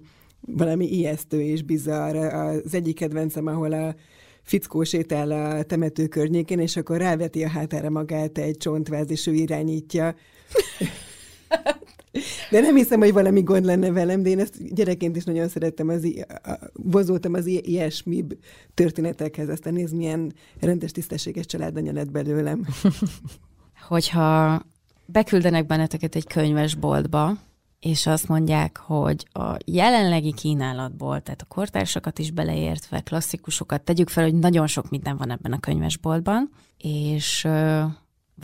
[0.46, 2.16] valami ijesztő és bizarr.
[2.16, 3.96] Az egyik kedvencem, ahol a
[4.41, 9.34] fickó sétál a temető környékén, és akkor ráveti a hátára magát egy csontváz, és ő
[9.34, 10.16] irányítja.
[12.52, 15.89] De nem hiszem, hogy valami gond lenne velem, de én ezt gyerekként is nagyon szerettem,
[15.89, 16.08] az,
[16.74, 18.26] vozoltam az ilyesmi
[18.74, 22.66] történetekhez, aztán nézd, milyen rendes, tisztességes családanya lett belőlem.
[23.88, 24.62] Hogyha
[25.06, 27.38] beküldenek benneteket egy könyvesboltba,
[27.86, 34.24] és azt mondják, hogy a jelenlegi kínálatból, tehát a kortársakat is beleértve, klasszikusokat, tegyük fel,
[34.24, 37.84] hogy nagyon sok minden van ebben a könyvesboltban, és ö,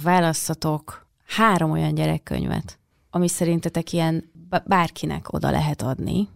[0.03, 2.79] választatok három olyan gyerekkönyvet,
[3.09, 4.31] ami szerintetek ilyen
[4.65, 6.27] bárkinek oda lehet adni,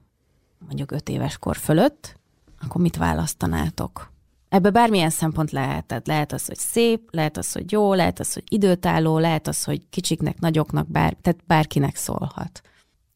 [0.59, 2.19] mondjuk öt éves kor fölött,
[2.61, 4.11] akkor mit választanátok?
[4.49, 5.85] Ebbe bármilyen szempont lehet.
[5.85, 9.63] Tehát lehet az, hogy szép, lehet az, hogy jó, lehet az, hogy időtálló, lehet az,
[9.63, 12.61] hogy kicsiknek, nagyoknak, bár, tehát bárkinek szólhat.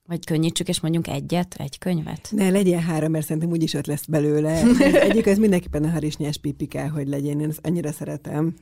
[0.09, 2.27] Vagy könnyítsük, és mondjunk egyet, egy könyvet?
[2.31, 4.63] Ne, legyen három, mert szerintem úgyis öt lesz belőle.
[5.09, 8.53] Egyik az mindenképpen a harisnyás pipi kell, hogy legyen, én ezt annyira szeretem.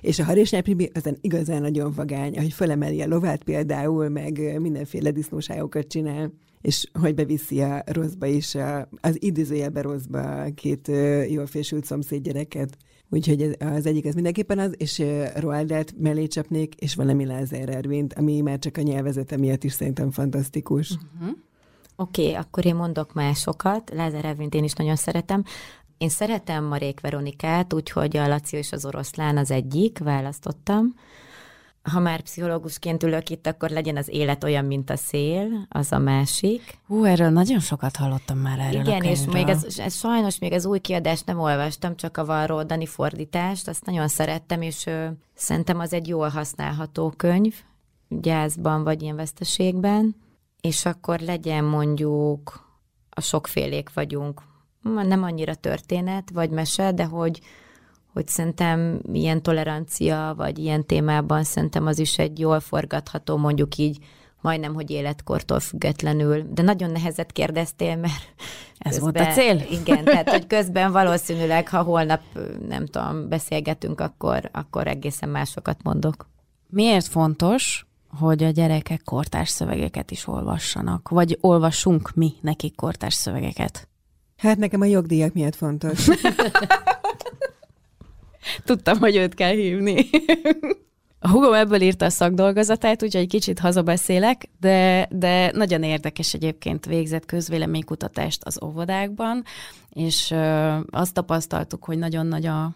[0.00, 5.10] És a harisnyás pipi aztán igazán nagyon vagány, ahogy felemeli a lovát például, meg mindenféle
[5.10, 10.90] disznóságokat csinál és hogy beviszi a rosszba is, a, az idézőjelbe rosszba két
[11.28, 12.76] jól fésült szomszéd gyereket.
[13.10, 15.02] Úgyhogy az egyik az mindenképpen az, és
[15.36, 20.10] Roaldát mellé csapnék, és valami Lázár Ervint, ami már csak a nyelvezete miatt is szerintem
[20.10, 20.90] fantasztikus.
[20.90, 21.36] Uh-huh.
[21.96, 23.90] Oké, okay, akkor én mondok másokat.
[23.94, 25.44] Lázár Ervint én is nagyon szeretem.
[25.98, 30.94] Én szeretem Marék Veronikát, úgyhogy a Laci és az oroszlán az egyik, választottam
[31.92, 35.98] ha már pszichológusként ülök itt, akkor legyen az élet olyan, mint a szél, az a
[35.98, 36.78] másik.
[36.86, 40.52] Hú, erről nagyon sokat hallottam már erről Igen, a és még ez, ez, sajnos még
[40.52, 45.06] az új kiadást nem olvastam, csak a Varró Dani fordítást, azt nagyon szerettem, és ö,
[45.34, 47.54] szerintem az egy jól használható könyv,
[48.08, 50.16] gyászban vagy ilyen veszteségben,
[50.60, 52.66] és akkor legyen mondjuk
[53.10, 54.42] a sokfélék vagyunk,
[54.82, 57.40] nem annyira történet vagy mese, de hogy
[58.14, 63.98] hogy szerintem ilyen tolerancia, vagy ilyen témában szerintem az is egy jól forgatható, mondjuk így,
[64.40, 66.44] majdnem, hogy életkortól függetlenül.
[66.52, 68.34] De nagyon nehezet kérdeztél, mert
[68.78, 69.62] ez közben, volt a cél?
[69.80, 72.20] Igen, tehát hogy közben valószínűleg, ha holnap,
[72.68, 76.28] nem tudom, beszélgetünk, akkor, akkor egészen másokat mondok.
[76.68, 77.86] Miért fontos,
[78.18, 81.08] hogy a gyerekek kortárs szövegeket is olvassanak?
[81.08, 83.88] Vagy olvassunk mi nekik kortárs szövegeket?
[84.36, 86.08] Hát nekem a jogdíjak miatt fontos.
[88.64, 90.06] Tudtam, hogy őt kell hívni.
[91.18, 97.26] A hugom ebből írta a szakdolgozatát, úgyhogy kicsit hazabeszélek, de, de nagyon érdekes egyébként végzett
[97.26, 99.44] közvéleménykutatást az óvodákban,
[99.90, 100.34] és
[100.90, 102.72] azt tapasztaltuk, hogy nagyon nagy a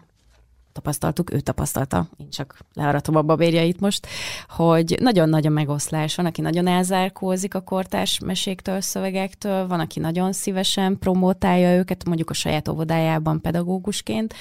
[0.72, 4.06] tapasztaltuk, ő tapasztalta, én csak learatom a babérjait most,
[4.48, 6.14] hogy nagyon nagy a megoszlás.
[6.14, 12.30] Van, aki nagyon elzárkózik a kortárs meséktől, szövegektől, van, aki nagyon szívesen promotálja őket, mondjuk
[12.30, 14.34] a saját óvodájában pedagógusként,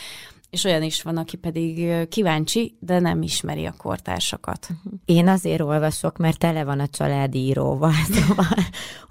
[0.50, 4.68] és olyan is van, aki pedig kíváncsi, de nem ismeri a kortársakat.
[4.70, 4.93] Mhm.
[5.06, 8.45] Én azért olvasok, mert tele van a családi íróval, szóval,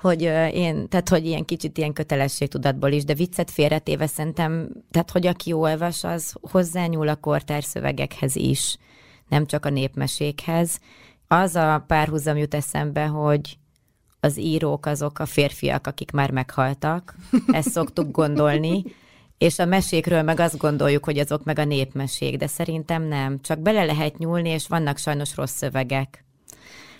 [0.00, 0.22] hogy
[0.54, 5.52] én, tehát hogy ilyen kicsit ilyen kötelességtudatból is, de viccet félretéve szerintem, tehát hogy aki
[5.52, 8.76] olvas, az hozzányúl a kortárs szövegekhez is,
[9.28, 10.80] nem csak a népmesékhez.
[11.28, 13.58] Az a párhuzam jut eszembe, hogy
[14.20, 17.14] az írók azok a férfiak, akik már meghaltak,
[17.46, 18.82] ezt szoktuk gondolni,
[19.38, 23.40] és a mesékről meg azt gondoljuk, hogy azok meg a népmesék, de szerintem nem.
[23.40, 26.24] Csak bele lehet nyúlni, és vannak sajnos rossz szövegek.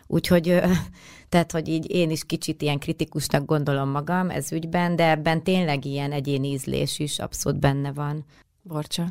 [0.06, 0.60] Úgyhogy,
[1.28, 5.84] tehát, hogy így én is kicsit ilyen kritikusnak gondolom magam ez ügyben, de ebben tényleg
[5.84, 8.24] ilyen egyéni ízlés is abszolút benne van.
[8.62, 9.06] Borcsa.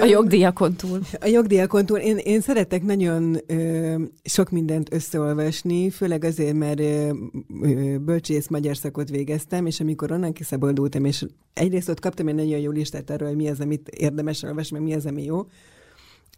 [0.00, 1.00] A jogdíjakon túl.
[1.20, 1.98] A jogdíjakon túl.
[1.98, 3.94] Én, én szeretek nagyon ö,
[4.24, 7.10] sok mindent összeolvasni, főleg azért, mert ö,
[7.62, 12.58] ö, bölcsész magyar szakot végeztem, és amikor onnan kiszabadultam, és egyrészt ott kaptam egy nagyon
[12.58, 15.46] jó listát arról, hogy mi az, amit érdemes olvasni, meg mi az, ami jó,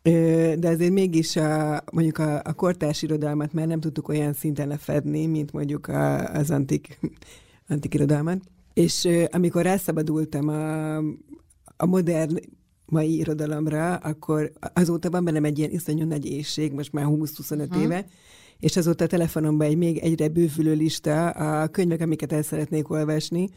[0.03, 4.69] ö, de azért mégis a, mondjuk a, a kortárs irodalmat már nem tudtuk olyan szinten
[4.69, 6.99] lefedni, mint mondjuk a, az antik,
[7.69, 8.39] antik irodalmat.
[8.75, 10.97] És ö, amikor rászabadultam a,
[11.77, 12.37] a modern
[12.93, 17.83] mai irodalomra, akkor azóta van bennem egy ilyen iszonyú nagy éjség, most már 20-25 uh-huh.
[17.83, 18.07] éve,
[18.59, 23.49] és azóta a telefonomban egy még egyre bővülő lista a könyvek, amiket el szeretnék olvasni,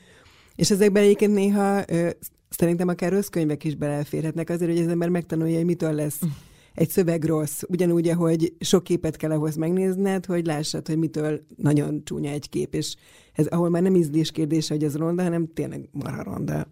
[0.55, 2.09] és ezekben egyébként néha ö,
[2.49, 6.37] szerintem akár rossz könyvek is beleférhetnek azért, hogy az ember megtanulja, hogy mitől lesz uh-huh.
[6.73, 7.61] egy szöveg rossz.
[7.67, 12.73] Ugyanúgy, ahogy sok képet kell ahhoz megnézned, hogy lássad, hogy mitől nagyon csúnya egy kép,
[12.73, 12.95] és
[13.33, 16.67] ez, ahol már nem ízlés kérdése, hogy ez ronda, hanem tényleg marha ronda.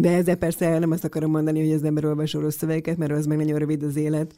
[0.00, 3.26] De ezzel persze nem azt akarom mondani, hogy az ember olvasó rossz szövegeket, mert az
[3.26, 4.34] meg nagyon rövid az élet.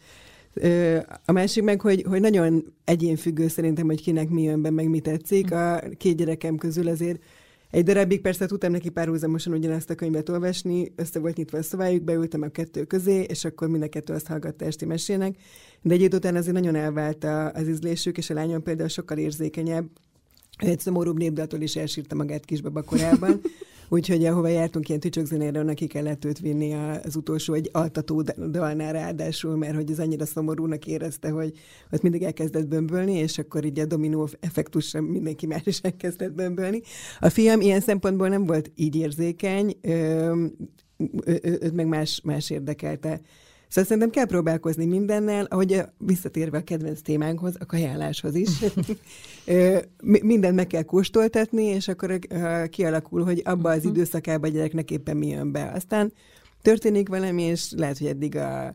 [1.25, 5.01] A másik meg, hogy, hogy nagyon egyénfüggő szerintem, hogy kinek mi jön be, meg mi
[5.01, 5.53] tetszik.
[5.53, 7.23] A két gyerekem közül azért
[7.71, 12.03] egy darabig persze tudtam neki párhuzamosan ugyanezt a könyvet olvasni, össze volt nyitva a szobájuk,
[12.03, 15.37] beültem a kettő közé, és akkor mind a kettő azt hallgatta esti mesének.
[15.83, 19.89] De egy idő után azért nagyon elvált az ízlésük, és a lányom például sokkal érzékenyebb.
[20.59, 23.41] Egy szomorúbb népdaltól is elsírta magát kisbaba korában.
[23.93, 26.73] úgyhogy ahova jártunk ilyen tücsökzenére, neki kellett őt vinni
[27.05, 31.53] az utolsó egy altató dalnál ráadásul, mert hogy az annyira szomorúnak érezte, hogy
[31.91, 36.33] ott mindig elkezdett bömbölni, és akkor így a dominó effektus sem mindenki más is elkezdett
[36.33, 36.81] bömbölni.
[37.21, 39.77] A fiam ilyen szempontból nem volt így érzékeny,
[41.25, 43.21] őt meg más, más érdekelte.
[43.71, 48.49] Szóval szerintem kell próbálkozni mindennel, ahogy visszatérve a kedvenc témánkhoz, a kajáláshoz is.
[50.23, 52.19] Mindent meg kell kóstoltatni, és akkor
[52.71, 53.89] kialakul, hogy abba az mhm.
[53.89, 55.71] időszakában a gyereknek éppen mi jön be.
[55.75, 56.13] Aztán
[56.63, 58.75] történik valami, és lehet, hogy eddig a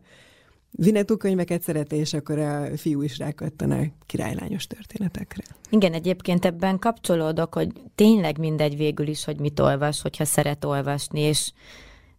[0.78, 5.44] Vinetú könyveket szereti, és akkor a fiú is rákattan a királylányos történetekre.
[5.70, 11.20] Igen, egyébként ebben kapcsolódok, hogy tényleg mindegy végül is, hogy mit olvas, hogyha szeret olvasni,
[11.20, 11.52] és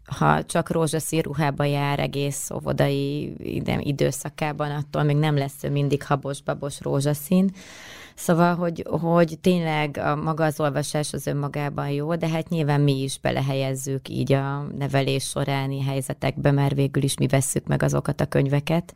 [0.07, 3.33] ha csak rózsaszín ruhába jár egész óvodai
[3.81, 7.51] időszakában, attól még nem lesz ő mindig habos-babos rózsaszín.
[8.15, 13.03] Szóval, hogy, hogy tényleg a maga az olvasás az önmagában jó, de hát nyilván mi
[13.03, 18.27] is belehelyezzük így a nevelés soráni helyzetekbe, mert végül is mi vesszük meg azokat a
[18.27, 18.95] könyveket,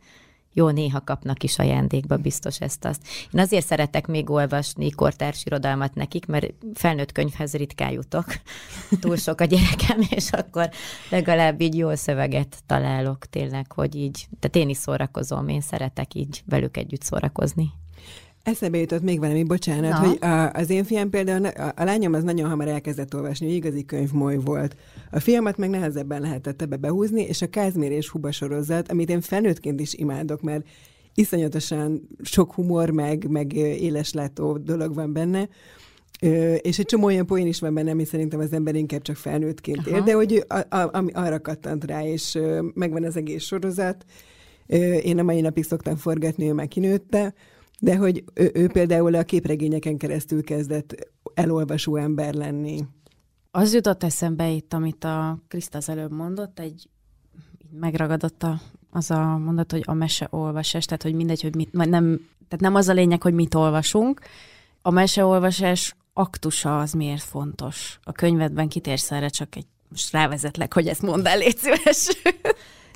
[0.53, 3.01] jó, néha kapnak is ajándékba biztos ezt-azt.
[3.31, 8.25] Én azért szeretek még olvasni kortárs irodalmat nekik, mert felnőtt könyvhez ritkán jutok.
[9.01, 10.69] Túl sok a gyerekem, és akkor
[11.09, 16.43] legalább így jó szöveget találok tényleg, hogy így, tehát én is szórakozom, én szeretek így
[16.45, 17.71] velük együtt szórakozni.
[18.43, 20.07] Eszebe jutott még valami, bocsánat, Na.
[20.07, 23.55] hogy a, az én fiam például, a, a lányom az nagyon hamar elkezdett olvasni, hogy
[23.55, 24.75] igazi könyvmoly volt.
[25.11, 29.21] A fiamat meg nehezebben lehetett ebbe behúzni, és a Kázmér és Huba sorozat, amit én
[29.21, 30.65] felnőttként is imádok, mert
[31.13, 35.49] iszonyatosan sok humor, meg, meg éleslátó dolog van benne,
[36.57, 39.87] és egy csomó olyan poén is van benne, ami szerintem az ember inkább csak felnőttként
[39.87, 42.37] él, de hogy a, a, ami arra kattant rá, és
[42.73, 44.05] megvan az egész sorozat.
[45.03, 47.33] Én a mai napig szoktam forgatni, ő már kinőtte,
[47.83, 50.95] de hogy ő, ő például a képregényeken keresztül kezdett
[51.33, 52.85] elolvasó ember lenni.
[53.51, 56.89] Az jutott eszembe itt, amit a Kriszta az előbb mondott, egy
[57.79, 62.59] megragadott a, az a mondat, hogy a meseolvasás, tehát hogy mindegy, hogy mit, nem, tehát
[62.59, 64.19] nem az a lényeg, hogy mit olvasunk.
[64.81, 67.99] A meseolvasás aktusa az miért fontos?
[68.03, 72.21] A könyvedben kitérsz erre, csak egy most rávezetlek, hogy ezt mondd el, légy szíves.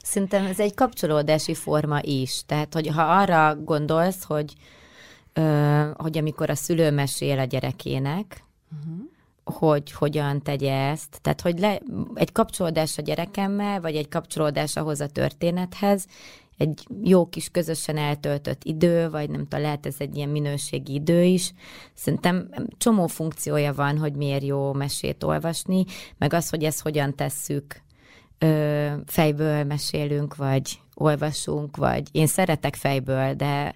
[0.05, 2.43] Szerintem ez egy kapcsolódási forma is.
[2.45, 4.53] Tehát, hogy ha arra gondolsz, hogy,
[5.33, 9.59] ö, hogy amikor a szülő mesél a gyerekének, uh-huh.
[9.59, 11.81] hogy hogyan tegye ezt, tehát hogy le,
[12.13, 16.05] egy kapcsolódás a gyerekemmel, vagy egy kapcsolódás ahhoz a történethez,
[16.57, 21.23] egy jó kis közösen eltöltött idő, vagy nem tudom, lehet ez egy ilyen minőségi idő
[21.23, 21.53] is.
[21.93, 25.85] Szerintem csomó funkciója van, hogy miért jó mesét olvasni,
[26.17, 27.83] meg az, hogy ezt hogyan tesszük
[28.37, 33.75] ö, fejből mesélünk, vagy olvasunk, vagy én szeretek fejből, de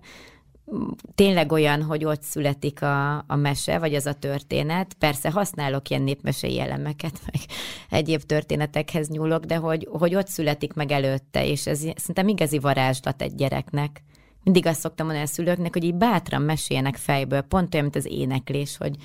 [1.16, 4.94] tényleg olyan, hogy ott születik a, a mese, vagy az a történet.
[4.94, 7.42] Persze használok ilyen népmesei elemeket, meg
[7.90, 13.22] egyéb történetekhez nyúlok, de hogy, hogy ott születik meg előtte, és ez szerintem igazi varázslat
[13.22, 14.04] egy gyereknek.
[14.44, 18.12] Mindig azt szoktam mondani a szülőknek, hogy így bátran meséljenek fejből, pont olyan, mint az
[18.12, 18.96] éneklés, hogy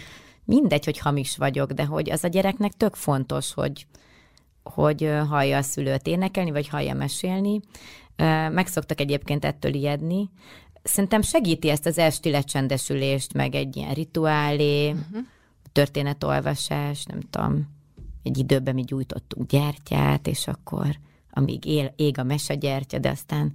[0.44, 3.86] mindegy, hogy hamis vagyok, de hogy az a gyereknek tök fontos, hogy,
[4.64, 7.60] hogy hallja a szülőt énekelni, vagy hallja mesélni.
[8.50, 10.30] Meg szoktak egyébként ettől ijedni.
[10.82, 15.24] Szerintem segíti ezt az esti lecsendesülést, meg egy ilyen rituálé, uh-huh.
[15.72, 17.68] történetolvasás, nem tudom,
[18.22, 20.86] egy időben mi gyújtottunk gyertyát, és akkor
[21.30, 23.52] amíg él, ég a mesegyertya, de aztán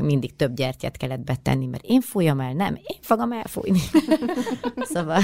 [0.00, 3.80] mindig több gyertyát kellett betenni, mert én fújom el, nem, én fogom elfújni.
[4.92, 5.20] szóval,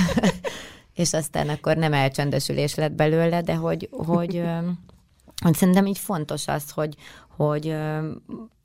[0.94, 4.42] és aztán akkor nem elcsendesülés lett belőle, de hogy, hogy
[5.40, 6.96] hogy szerintem így fontos az, hogy,
[7.36, 7.74] hogy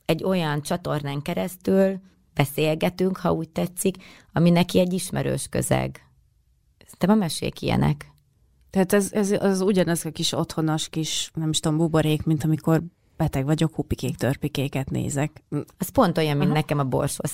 [0.05, 1.99] egy olyan csatornán keresztül
[2.33, 3.95] beszélgetünk, ha úgy tetszik,
[4.33, 6.09] ami neki egy ismerős közeg.
[6.85, 8.11] Szerintem a mesék ilyenek.
[8.69, 12.81] Tehát ez, ez az ugyanaz a kis otthonos kis, nem is tudom, buborék, mint amikor
[13.17, 15.43] beteg vagyok, hupikék, törpikéket nézek.
[15.77, 16.59] Az pont olyan, mint Aha.
[16.59, 17.23] nekem a borsó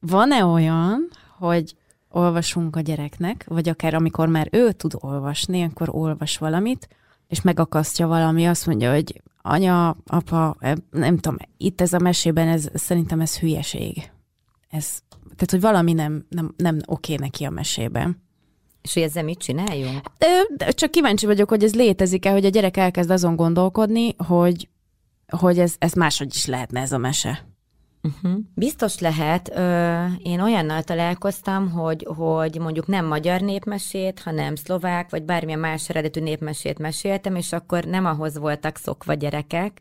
[0.00, 1.74] Van-e olyan, hogy
[2.12, 6.88] olvasunk a gyereknek, vagy akár amikor már ő tud olvasni, akkor olvas valamit,
[7.28, 10.56] és megakasztja valami, azt mondja, hogy anya, apa,
[10.90, 14.10] nem tudom, itt ez a mesében, ez, szerintem ez hülyeség.
[14.70, 18.22] Ez, tehát, hogy valami nem, nem, nem oké neki a mesében.
[18.82, 20.00] És hogy ezzel mit csináljunk?
[20.56, 24.68] De, csak kíváncsi vagyok, hogy ez létezik-e, hogy a gyerek elkezd azon gondolkodni, hogy,
[25.26, 27.51] hogy ez, ez máshogy is lehetne ez a mese.
[28.02, 28.40] Uh-huh.
[28.54, 29.50] Biztos lehet.
[29.54, 35.88] Ö, én olyannal találkoztam, hogy, hogy mondjuk nem magyar népmesét, hanem szlovák, vagy bármilyen más
[35.88, 39.80] eredetű népmesét meséltem, és akkor nem ahhoz voltak szokva gyerekek,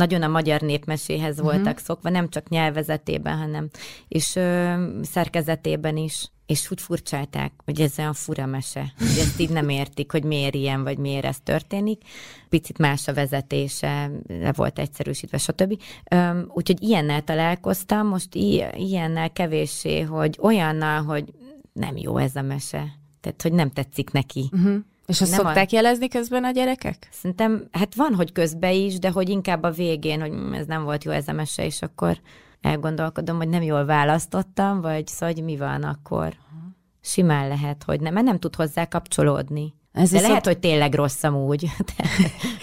[0.00, 1.52] nagyon a magyar népmeséhez uh-huh.
[1.52, 3.68] voltak szokva, nem csak nyelvezetében, hanem
[4.08, 4.72] és ö,
[5.02, 10.10] szerkezetében is és úgy furcsálták, hogy ez olyan fura mese, hogy ezt így nem értik,
[10.10, 12.02] hogy miért ilyen, vagy miért ez történik.
[12.48, 15.82] Picit más a vezetése, le volt egyszerűsítve, stb.
[16.48, 18.34] Úgyhogy ilyennel találkoztam, most
[18.74, 21.32] ilyennel kevéssé, hogy olyannal, hogy
[21.72, 22.98] nem jó ez a mese.
[23.20, 24.50] Tehát, hogy nem tetszik neki.
[24.52, 24.76] Uh-huh.
[25.10, 25.74] És azt nem szokták a...
[25.74, 27.08] jelezni közben a gyerekek?
[27.10, 31.04] Szerintem, hát van, hogy közben is, de hogy inkább a végén, hogy ez nem volt
[31.04, 32.20] jó ez a mese, és akkor
[32.60, 36.34] elgondolkodom, hogy nem jól választottam, vagy szóval, hogy mi van akkor.
[37.00, 39.74] Simán lehet, hogy nem, mert nem tud hozzá kapcsolódni.
[39.92, 41.66] Ez De lehet, hogy tényleg rossz amúgy.
[41.96, 42.04] De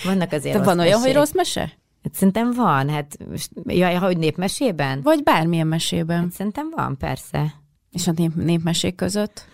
[0.04, 1.06] vannak azért De van olyan, mesék.
[1.06, 1.72] hogy rossz mese?
[2.04, 3.18] Hát szerintem van, hát
[3.64, 5.02] jaj, hogy népmesében?
[5.02, 6.20] Vagy bármilyen mesében.
[6.20, 7.54] Hát szerintem van, persze.
[7.91, 9.45] És a nép, népmesék között?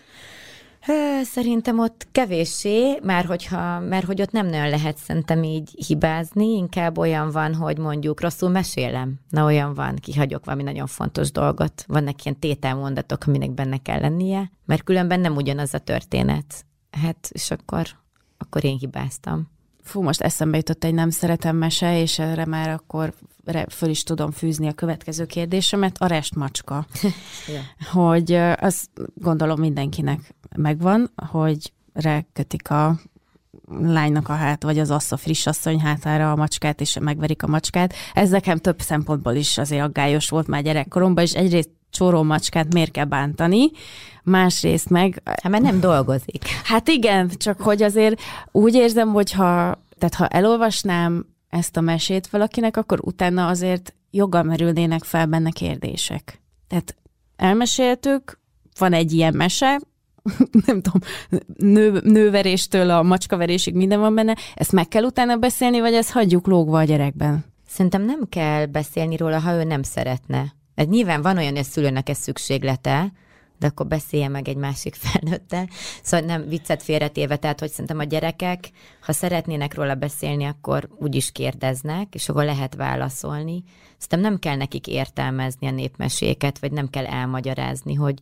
[1.22, 6.98] Szerintem ott kevéssé, mert, hogyha, mert hogy ott nem nagyon lehet szerintem így hibázni, inkább
[6.98, 9.14] olyan van, hogy mondjuk rosszul mesélem.
[9.28, 11.84] Na olyan van, kihagyok valami nagyon fontos dolgot.
[11.86, 16.64] Vannak ilyen tételmondatok, aminek benne kell lennie, mert különben nem ugyanaz a történet.
[16.90, 17.86] Hát, és akkor,
[18.38, 19.50] akkor én hibáztam.
[19.82, 23.14] Fú, most eszembe jutott egy nem szeretem mese, és erre már akkor
[23.68, 26.86] föl is tudom fűzni a következő kérdésemet, a restmacska.
[27.54, 27.60] ja.
[27.92, 32.98] Hogy az gondolom mindenkinek megvan, hogy rekötik a
[33.68, 37.94] lánynak a hát, vagy az assza friss asszony hátára a macskát, és megverik a macskát.
[38.14, 42.90] Ez nekem több szempontból is azért aggályos volt már gyerekkoromban, és egyrészt csóró macskát miért
[42.90, 43.70] kell bántani,
[44.22, 45.22] másrészt meg...
[45.24, 46.44] Hát mert nem dolgozik.
[46.64, 48.20] Hát igen, csak hogy azért
[48.52, 55.04] úgy érzem, hogyha, tehát ha elolvasnám ezt a mesét valakinek, akkor utána azért joggal merülnének
[55.04, 56.40] fel benne kérdések.
[56.68, 56.96] Tehát
[57.36, 58.40] elmeséltük,
[58.78, 59.80] van egy ilyen mese,
[60.66, 61.00] nem tudom,
[61.56, 66.46] nő, nőveréstől a macskaverésig minden van benne, ezt meg kell utána beszélni, vagy ezt hagyjuk
[66.46, 67.44] lógva a gyerekben?
[67.66, 70.54] Szerintem nem kell beszélni róla, ha ő nem szeretne.
[70.74, 73.12] Ez nyilván van olyan, hogy a szülőnek ez szükséglete,
[73.64, 75.68] de akkor beszélje meg egy másik felnőttel.
[76.02, 81.14] Szóval nem viccet félretéve, tehát hogy szerintem a gyerekek, ha szeretnének róla beszélni, akkor úgy
[81.14, 83.64] is kérdeznek, és akkor lehet válaszolni.
[83.98, 88.18] Szerintem nem kell nekik értelmezni a népmeséket, vagy nem kell elmagyarázni, hogy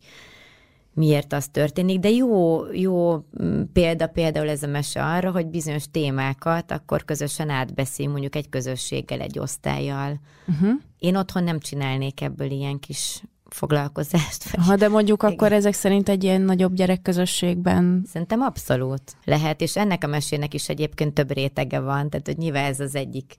[0.93, 5.85] miért az történik, de jó, jó mm, példa például ez a mese arra, hogy bizonyos
[5.91, 10.19] témákat akkor közösen átbeszél, mondjuk egy közösséggel, egy osztályjal.
[10.47, 10.71] Uh-huh.
[10.99, 13.23] Én otthon nem csinálnék ebből ilyen kis
[13.53, 14.55] foglalkozást.
[14.55, 15.33] Ha de mondjuk Igen.
[15.33, 18.03] akkor ezek szerint egy ilyen nagyobb gyerekközösségben...
[18.11, 22.65] Szerintem abszolút lehet, és ennek a mesének is egyébként több rétege van, tehát hogy nyilván
[22.65, 23.35] ez az egyik,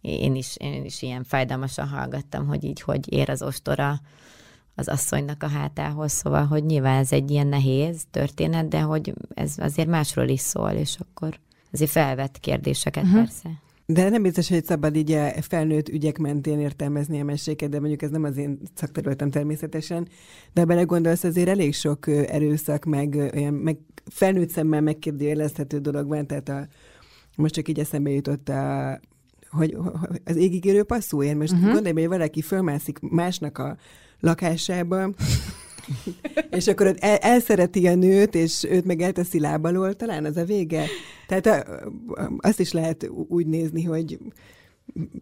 [0.00, 4.00] én is, én is ilyen fájdalmasan hallgattam, hogy így, hogy ér az ostora
[4.74, 9.54] az asszonynak a hátához, szóval, hogy nyilván ez egy ilyen nehéz történet, de hogy ez
[9.58, 11.38] azért másról is szól, és akkor
[11.72, 13.18] azért felvett kérdéseket uh-huh.
[13.18, 13.50] persze.
[13.86, 18.02] De nem biztos, hogy szabad így a felnőtt ügyek mentén értelmezni a meséket, de mondjuk
[18.02, 20.08] ez nem az én szakterületem természetesen.
[20.52, 23.78] De ha belegondolsz, azért elég sok erőszak, meg olyan meg
[24.10, 26.66] felnőtt szemmel megkérdőjelezhető dolog van, tehát a,
[27.36, 29.00] most csak így eszembe jutott a,
[29.50, 29.76] hogy,
[30.24, 31.72] az égigérő passzóért, most uh-huh.
[31.72, 33.76] gondolj, hogy valaki fölmászik másnak a
[34.20, 35.10] lakásába,
[36.58, 40.86] és akkor el, elszereti a nőt, és őt meg elteszi lábalól, talán az a vége.
[41.26, 41.66] Tehát
[42.38, 44.18] azt is lehet úgy nézni, hogy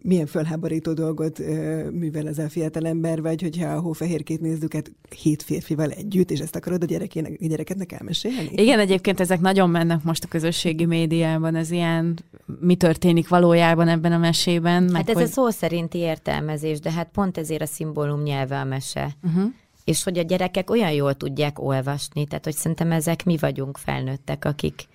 [0.01, 4.91] milyen fölháborító dolgot ö, művel ez a fiatalember, vagy hogyha a hófehérkét nézzük, hát
[5.21, 8.49] hét férfival együtt, és ezt akarod a, gyerekének, a gyereketnek elmesélni?
[8.51, 12.19] Igen, egyébként ezek nagyon mennek most a közösségi médiában, ez ilyen
[12.59, 14.83] mi történik valójában ebben a mesében.
[14.83, 15.23] Meg hát ez hogy...
[15.23, 19.15] a szó szerinti értelmezés, de hát pont ezért a szimbólum nyelve a mese.
[19.23, 19.51] Uh-huh.
[19.83, 24.45] És hogy a gyerekek olyan jól tudják olvasni, tehát hogy szerintem ezek mi vagyunk felnőttek,
[24.45, 24.87] akik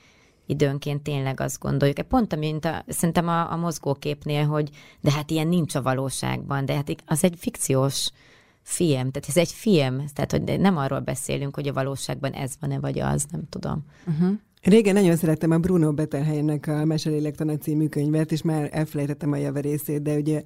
[0.47, 2.01] időnként tényleg azt gondoljuk.
[2.01, 4.70] Pont mint a, szerintem a, a mozgóképnél, hogy
[5.01, 8.11] de hát ilyen nincs a valóságban, de hát az egy fikciós
[8.62, 12.78] film, tehát ez egy film, tehát hogy nem arról beszélünk, hogy a valóságban ez van-e,
[12.78, 13.84] vagy az, nem tudom.
[14.07, 14.39] Uh-huh.
[14.62, 20.03] Régen nagyon szerettem a Bruno Bettelhelynek a Meselélektana című könyvet, és már elfelejtettem a javarészét,
[20.03, 20.43] de ugye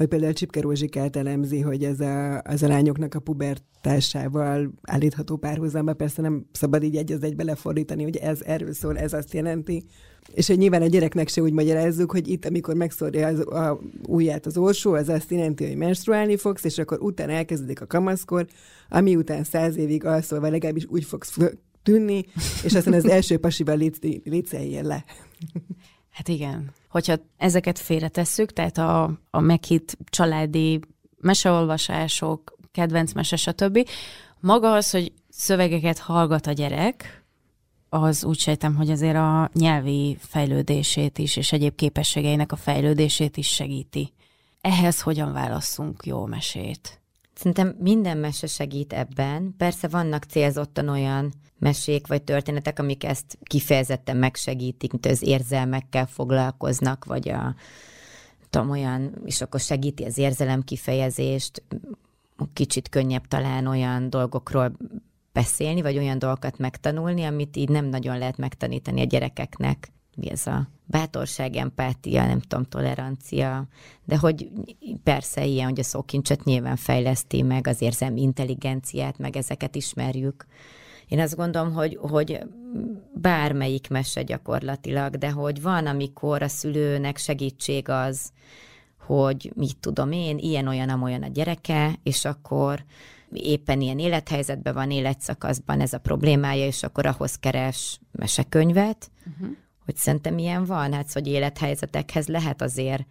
[0.00, 5.94] hogy például Csipke Rózsikát elemzi, hogy ez a, az a lányoknak a pubertásával állítható párhuzamba,
[5.94, 9.84] persze nem szabad így egy az egybe lefordítani, hogy ez erről szól, ez azt jelenti.
[10.34, 14.46] És hogy nyilván a gyereknek se úgy magyarázzuk, hogy itt, amikor megszórja az, a ujját
[14.46, 18.46] az orsó, az azt jelenti, hogy menstruálni fogsz, és akkor utána elkezdődik a kamaszkor,
[18.88, 21.36] ami után száz évig alszol, vagy legalábbis úgy fogsz
[21.82, 22.24] tűnni,
[22.64, 23.78] és aztán az első pasival
[24.24, 25.04] létszeljél le.
[26.20, 26.72] Hát igen.
[26.88, 30.80] Hogyha ezeket félretesszük, tehát a, a meghitt családi
[31.20, 33.88] meseolvasások, kedvenc mese, stb.
[34.40, 37.24] Maga az, hogy szövegeket hallgat a gyerek,
[37.88, 43.48] az úgy sejtem, hogy azért a nyelvi fejlődését is, és egyéb képességeinek a fejlődését is
[43.48, 44.12] segíti.
[44.60, 46.99] ehhez hogyan válasszunk jó mesét?
[47.40, 49.54] Szerintem minden mese segít ebben.
[49.56, 57.04] Persze vannak célzottan olyan mesék vagy történetek, amik ezt kifejezetten megsegítik, mint az érzelmekkel foglalkoznak,
[57.04, 57.54] vagy a
[58.50, 61.62] tudom, olyan, és akkor segíti az érzelem kifejezést,
[62.52, 64.72] kicsit könnyebb talán olyan dolgokról
[65.32, 69.88] beszélni, vagy olyan dolgokat megtanulni, amit így nem nagyon lehet megtanítani a gyerekeknek.
[70.20, 73.66] Mi ez a bátorság, empátia, nem tudom, tolerancia,
[74.04, 74.50] de hogy
[75.02, 80.46] persze ilyen, hogy a szókincset nyilván fejleszti meg, az érzelmi intelligenciát, meg ezeket ismerjük.
[81.08, 82.40] Én azt gondolom, hogy, hogy
[83.14, 88.32] bármelyik mese gyakorlatilag, de hogy van, amikor a szülőnek segítség az,
[88.98, 92.84] hogy mit tudom én, ilyen-olyan, amolyan a gyereke, és akkor
[93.32, 99.56] éppen ilyen élethelyzetben van, életszakaszban ez a problémája, és akkor ahhoz keres mesekönyvet, uh-huh.
[99.90, 103.06] Hogy szerintem ilyen van, hát hogy élethelyzetekhez lehet azért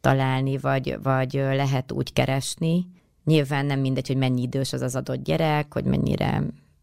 [0.00, 2.86] találni, vagy, vagy lehet úgy keresni.
[3.24, 6.30] Nyilván nem mindegy, hogy mennyi idős az az adott gyerek, hogy mennyire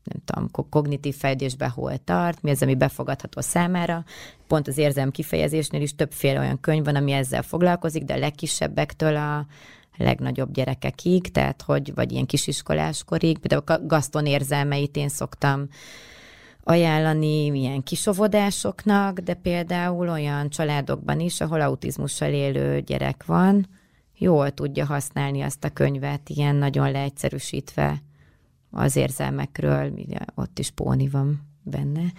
[0.04, 4.04] nem tudom, kognitív fejlődésben hol tart, mi az, ami befogadható számára.
[4.48, 9.16] Pont az érzem kifejezésnél is többféle olyan könyv van, ami ezzel foglalkozik, de a legkisebbektől
[9.16, 9.46] a
[9.98, 15.68] legnagyobb gyerekekig, tehát hogy, vagy ilyen kisiskoláskorig, például a Gaston érzelmeit én szoktam
[16.64, 23.68] ajánlani ilyen kisovodásoknak, de például olyan családokban is, ahol autizmussal élő gyerek van,
[24.18, 28.02] jól tudja használni azt a könyvet, ilyen nagyon leegyszerűsítve
[28.72, 29.94] az érzelmekről,
[30.36, 32.14] ott is Póni van benne,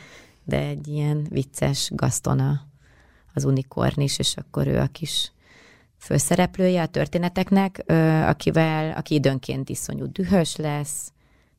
[0.45, 2.61] de egy ilyen vicces gasztona
[3.35, 5.33] az unikorn is, és akkor ő a kis
[5.97, 7.85] főszereplője a történeteknek,
[8.27, 11.13] akivel, aki időnként iszonyú dühös lesz,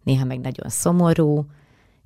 [0.04, 1.46] néha meg nagyon szomorú,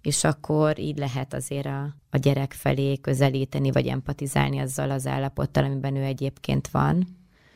[0.02, 5.64] és akkor így lehet azért a, a gyerek felé közelíteni, vagy empatizálni azzal az állapottal,
[5.64, 7.08] amiben ő egyébként van.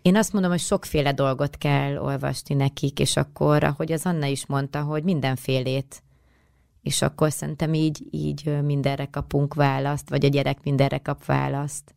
[0.02, 4.46] Én azt mondom, hogy sokféle dolgot kell olvasni nekik, és akkor, ahogy az Anna is
[4.46, 6.04] mondta, hogy mindenfélét.
[6.82, 11.96] És akkor szerintem így, így mindenre kapunk választ, vagy a gyerek mindenre kap választ.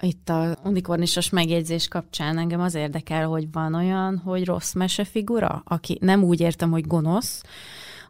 [0.00, 5.98] Itt a unikornisos megjegyzés kapcsán engem az érdekel, hogy van olyan, hogy rossz mesefigura, aki
[6.00, 7.42] nem úgy értem, hogy gonosz,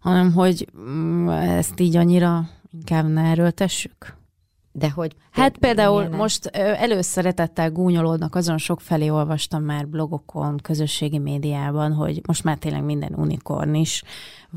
[0.00, 4.16] hanem hogy mm, ezt így annyira inkább ne erőltessük.
[4.78, 5.12] De hogy...
[5.30, 6.18] Hát például milyenek?
[6.18, 12.84] most előszeretettel gúnyolódnak, azon sok felé olvastam már blogokon, közösségi médiában, hogy most már tényleg
[12.84, 14.02] minden unikorn is.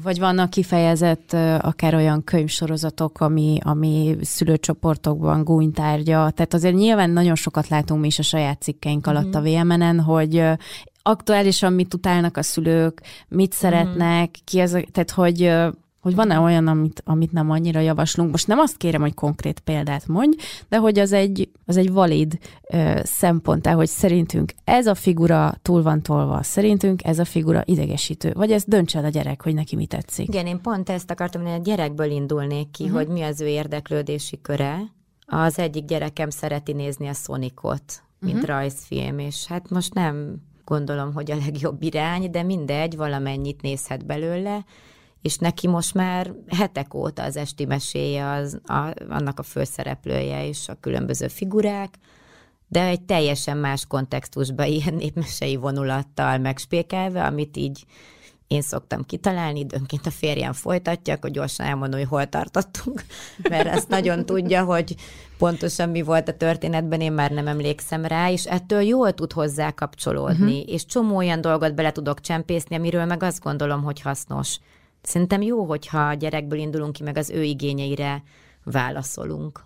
[0.04, 6.30] Vagy vannak kifejezett akár olyan könyvsorozatok, ami, ami szülőcsoportokban gúnytárgya.
[6.30, 9.58] Tehát azért nyilván nagyon sokat látunk mi is a saját cikkeink alatt mm-hmm.
[9.58, 10.44] a VMN-en, hogy
[11.02, 14.44] aktuálisan mit utálnak a szülők, mit szeretnek, mm.
[14.44, 15.52] ki az, tehát hogy
[16.00, 18.32] hogy van-e olyan, amit, amit nem annyira javaslunk.
[18.32, 20.38] Most nem azt kérem, hogy konkrét példát mondj,
[20.70, 22.38] de hogy az egy, az egy valid
[22.70, 28.32] ö, szempont, hogy szerintünk ez a figura túl van tolva, szerintünk ez a figura idegesítő,
[28.34, 30.28] vagy ez dönts el a gyerek, hogy neki mi tetszik.
[30.28, 32.98] Igen, én pont ezt akartam, hogy a gyerekből indulnék ki, uh-huh.
[32.98, 34.80] hogy mi az ő érdeklődési köre.
[35.26, 38.50] Az egyik gyerekem szereti nézni a Sonicot, mint uh-huh.
[38.50, 40.36] rajzfilm, és hát most nem
[40.70, 44.66] gondolom, hogy a legjobb irány, de mindegy, valamennyit nézhet belőle,
[45.22, 50.70] és neki most már hetek óta az esti meséje az, a, annak a főszereplője és
[50.70, 51.94] a különböző figurák,
[52.68, 57.86] de egy teljesen más kontextusban, ilyen népmesei vonulattal megspékelve, amit így
[58.50, 63.04] én szoktam kitalálni, időnként a férjem folytatja, akkor gyorsan elmondom, hogy hol tartottunk,
[63.50, 64.96] mert ezt nagyon tudja, hogy
[65.38, 69.72] pontosan mi volt a történetben, én már nem emlékszem rá, és ettől jól tud hozzá
[69.72, 70.74] kapcsolódni, uh-huh.
[70.74, 74.58] és csomó olyan dolgot bele tudok csempészni, amiről meg azt gondolom, hogy hasznos.
[75.02, 78.24] Szerintem jó, hogyha a gyerekből indulunk ki, meg az ő igényeire
[78.64, 79.64] válaszolunk.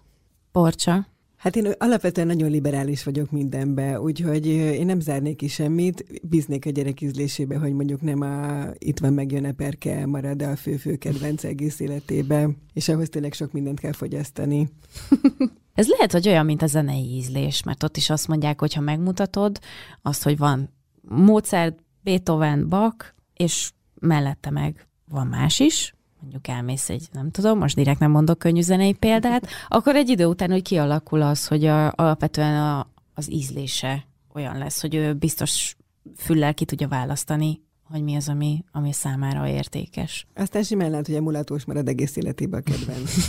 [0.52, 1.08] Porcsa?
[1.44, 6.70] Hát én alapvetően nagyon liberális vagyok mindenbe, úgyhogy én nem zárnék ki semmit, bíznék a
[6.70, 11.80] gyerek ízlésébe, hogy mondjuk nem a itt van megjön eperke marad a fő-fő kedvenc egész
[11.80, 14.70] életébe, és ahhoz tényleg sok mindent kell fogyasztani.
[15.74, 18.82] Ez lehet, hogy olyan, mint a zenei ízlés, mert ott is azt mondják, hogy ha
[18.82, 19.60] megmutatod
[20.02, 20.70] azt, hogy van
[21.02, 27.76] Mozart, Beethoven, Bach, és mellette meg van más is, mondjuk elmész egy, nem tudom, most
[27.76, 31.92] direkt nem mondok könnyű zenei példát, akkor egy idő után, hogy kialakul az, hogy a,
[31.96, 35.76] alapvetően a, az ízlése olyan lesz, hogy ő biztos
[36.16, 40.28] füllel ki tudja választani, hogy mi az, ami, ami számára értékes.
[40.36, 43.16] Aztán simán lehet, hogy emulatós marad egész életében a kedvenc.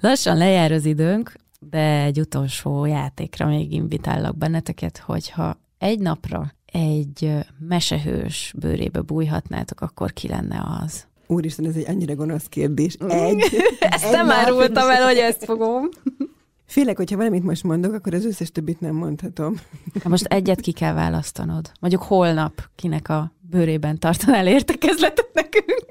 [0.00, 7.34] Lassan lejár az időnk, de egy utolsó játékra még invitállak benneteket, hogyha egy napra egy
[7.68, 11.06] mesehős bőrébe bújhatnátok, akkor ki lenne az?
[11.26, 12.94] Úristen, ez egy annyira gonosz kérdés.
[12.94, 13.44] Egy,
[13.80, 15.88] ezt egy nem árultam el, hogy ezt fogom.
[16.72, 19.60] Félek, hogyha valamit most mondok, akkor az összes többit nem mondhatom.
[20.02, 21.72] Ha most egyet ki kell választanod.
[21.80, 25.86] Mondjuk holnap kinek a bőrében tartanál értekezletet nekünk.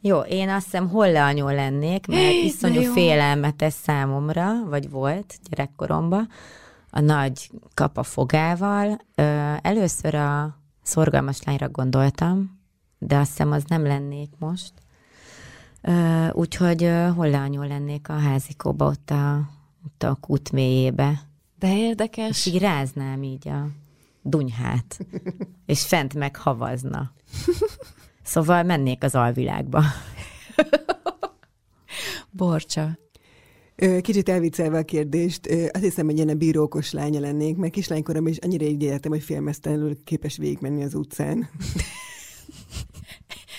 [0.00, 6.28] Jó, én azt hiszem Holle lennék, mert iszonyú félelmetes számomra, vagy volt gyerekkoromban,
[6.90, 9.00] a nagy kapa fogával.
[9.62, 12.60] Először a szorgalmas lányra gondoltam,
[12.98, 14.72] de azt hiszem az nem lennék most.
[16.32, 19.50] Úgyhogy Holle lennék a házikóba, ott a,
[19.86, 21.20] ott a kút mélyébe.
[21.58, 22.28] De érdekes.
[22.28, 23.66] És így ráznám így a
[24.22, 24.98] dunyhát,
[25.66, 27.12] és fent meghavazna.
[28.22, 29.82] Szóval mennék az alvilágba.
[32.30, 32.98] Borcsa.
[34.00, 38.36] Kicsit elviccelve a kérdést, azt hiszem, hogy ilyen a bírókos lánya lennék, mert kislánykorom is
[38.36, 41.48] annyira így éltem, hogy félmeztelenül képes végigmenni az utcán.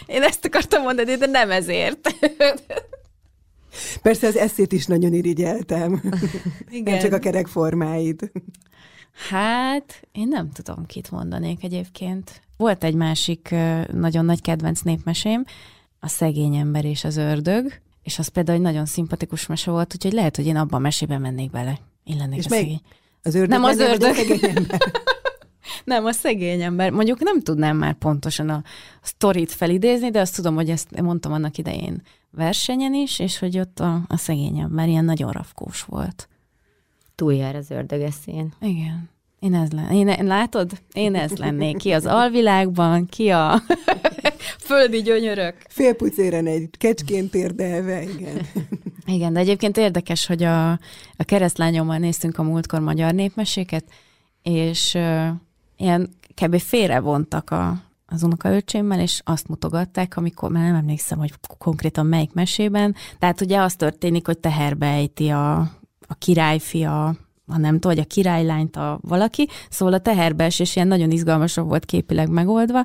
[0.06, 2.10] Én ezt akartam mondani, de nem ezért.
[4.02, 6.02] Persze az eszét is nagyon irigyeltem.
[6.70, 6.94] Igen.
[6.94, 8.32] Nem csak a kerek formáid.
[9.30, 12.42] Hát, én nem tudom, kit mondanék egyébként.
[12.58, 13.56] Volt egy másik
[13.92, 15.44] nagyon nagy kedvenc népmesém,
[16.00, 17.72] a szegény ember és az ördög,
[18.10, 21.22] és az például egy nagyon szimpatikus mese volt, úgyhogy lehet, hogy én abban a mesében
[21.22, 21.80] mennék bele.
[22.04, 22.82] Én lennék és a szegény.
[23.24, 24.16] Az ördög nem az ördög.
[25.86, 26.92] nem, a szegény ember.
[26.92, 28.64] Mondjuk nem tudnám már pontosan a
[29.02, 32.02] sztorit felidézni, de azt tudom, hogy ezt mondtam annak idején
[32.32, 36.30] versenyen is, és hogy ott a, a szegény ember ilyen nagyon rafkós volt.
[37.16, 38.54] Túljár az ördögeszén.
[38.62, 39.10] Igen.
[39.40, 40.00] Én ez lennék.
[40.00, 40.72] Én, én, látod?
[40.94, 41.78] Én ez lennék.
[41.78, 43.62] Ki az alvilágban, ki a
[44.68, 45.56] földi gyönyörök.
[45.68, 48.42] Félpucéren egy kecskén térdelve, igen.
[49.06, 53.84] Igen, de egyébként érdekes, hogy a, a keresztlányommal néztünk a múltkor magyar népmeséket,
[54.44, 55.28] és uh,
[55.78, 56.10] ilyen
[56.42, 56.62] kb.
[57.02, 62.96] vontak a, az unokaöcsémmel, és azt mutogatták, amikor, már nem emlékszem, hogy konkrétan melyik mesében,
[63.20, 65.60] tehát ugye az történik, hogy teherbe ejti a,
[66.08, 67.16] a királyfia
[67.50, 71.86] ha nem tudom, vagy a királylányt a valaki, szóval a teherbeesés ilyen nagyon izgalmasan volt
[71.86, 72.84] képileg megoldva,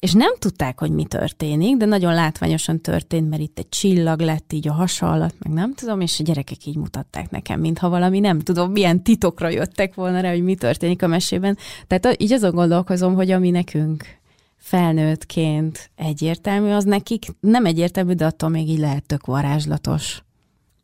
[0.00, 4.52] és nem tudták, hogy mi történik, de nagyon látványosan történt, mert itt egy csillag lett
[4.52, 8.18] így a hasa alatt, meg nem tudom, és a gyerekek így mutatták nekem, mintha valami
[8.18, 11.56] nem tudom, milyen titokra jöttek volna rá, hogy mi történik a mesében.
[11.86, 14.04] Tehát így azon gondolkozom, hogy ami nekünk
[14.56, 20.22] felnőttként egyértelmű, az nekik nem egyértelmű, de attól még így lehet tök varázslatos.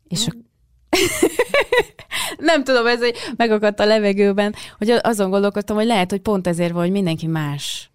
[0.07, 0.46] És a...
[2.37, 6.71] nem tudom, ez egy megakadt a levegőben, hogy azon gondolkodtam, hogy lehet, hogy pont ezért
[6.71, 7.91] van, hogy mindenki más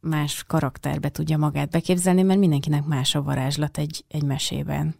[0.00, 4.94] más karakterbe tudja magát beképzelni, mert mindenkinek más a varázslat egy, egy mesében.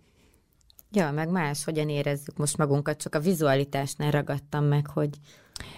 [0.92, 5.10] Ja, meg más, hogyan érezzük most magunkat, csak a vizualitásnál ragadtam meg, hogy...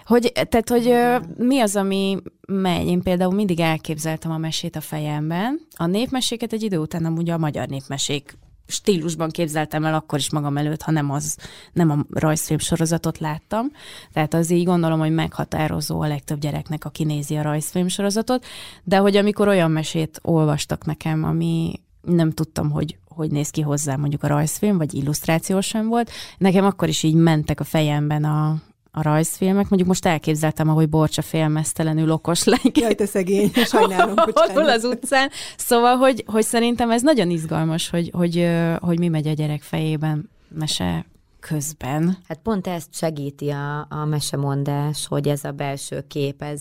[0.04, 0.94] Hogy, tehát, hogy
[1.36, 2.86] mi az, ami megy?
[2.86, 5.66] Én például mindig elképzeltem a mesét a fejemben.
[5.76, 10.56] A népmeséket egy idő után amúgy a magyar népmesék stílusban képzeltem el akkor is magam
[10.56, 11.36] előtt, ha nem, az,
[11.72, 13.66] nem a rajzfilm sorozatot láttam.
[14.12, 18.44] Tehát az így gondolom, hogy meghatározó a legtöbb gyereknek, aki nézi a rajzfilm sorozatot,
[18.84, 23.96] de hogy amikor olyan mesét olvastak nekem, ami nem tudtam, hogy hogy néz ki hozzá
[23.96, 26.10] mondjuk a rajzfilm, vagy illusztráció sem volt.
[26.38, 28.56] Nekem akkor is így mentek a fejemben a,
[28.94, 29.68] a rajzfilmek.
[29.68, 32.72] Mondjuk most elképzeltem, ahogy Borcsa félmeztelenül okos lány.
[32.72, 35.30] Jaj, te szegény, sajnálom, Hol az utcán.
[35.56, 38.48] Szóval, hogy, hogy szerintem ez nagyon izgalmas, hogy, hogy,
[38.80, 41.06] hogy mi megy a gyerek fejében mese
[41.40, 42.18] közben.
[42.28, 46.60] Hát pont ezt segíti a, a mesemondás, hogy ez a belső kép, ez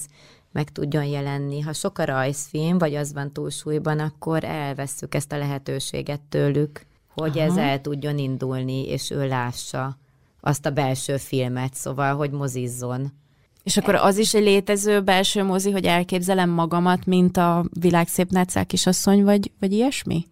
[0.51, 1.59] meg tudjon jelenni.
[1.59, 7.39] Ha sok a rajzfilm, vagy az van túlsúlyban, akkor elvesszük ezt a lehetőséget tőlük, hogy
[7.39, 7.47] Aha.
[7.47, 9.99] ez el tudjon indulni, és ő lássa
[10.41, 13.11] azt a belső filmet, szóval, hogy mozizzon.
[13.63, 18.67] És akkor az is egy létező belső mozi, hogy elképzelem magamat, mint a világszép nácák
[18.67, 20.27] kisasszony, vagy, vagy ilyesmi?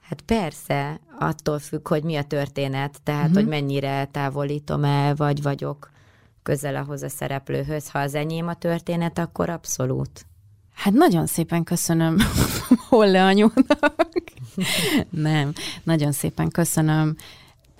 [0.00, 3.36] Hát persze, attól függ, hogy mi a történet, tehát, uh-huh.
[3.36, 5.90] hogy mennyire távolítom el, vagy vagyok
[6.42, 7.90] közel ahhoz a szereplőhöz.
[7.90, 10.26] Ha az enyém a történet, akkor abszolút.
[10.74, 12.16] Hát nagyon szépen köszönöm
[12.88, 13.94] Holle anyónak.
[15.10, 17.16] Nem, nagyon szépen köszönöm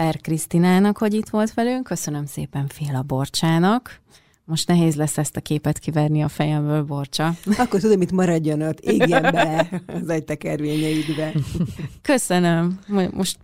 [0.00, 4.00] Per Krisztinának, hogy itt volt velünk, köszönöm szépen Féla Borcsának.
[4.44, 7.34] Most nehéz lesz ezt a képet kiverni a fejemből, Borcsa.
[7.58, 11.32] Akkor tudom, itt maradjon ott, égjen be az agytekervényeidbe.
[12.02, 12.78] Köszönöm.
[13.10, 13.38] Most,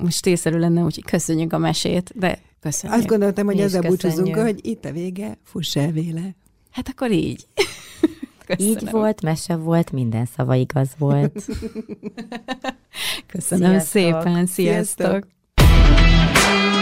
[0.00, 2.98] most észszerű lenne, úgyhogy köszönjük a mesét, de köszönjük.
[2.98, 6.34] Azt gondoltam, hogy ezzel búcsúzunk, hogy itt a vége, fuss el véle.
[6.70, 7.46] Hát akkor így.
[8.46, 8.72] Köszönöm.
[8.72, 11.44] Így volt, mese volt, minden szava igaz volt.
[13.26, 13.90] Köszönöm Sziasztok.
[13.90, 15.06] szépen, sziasztok!
[15.06, 15.36] sziasztok.
[16.48, 16.77] you.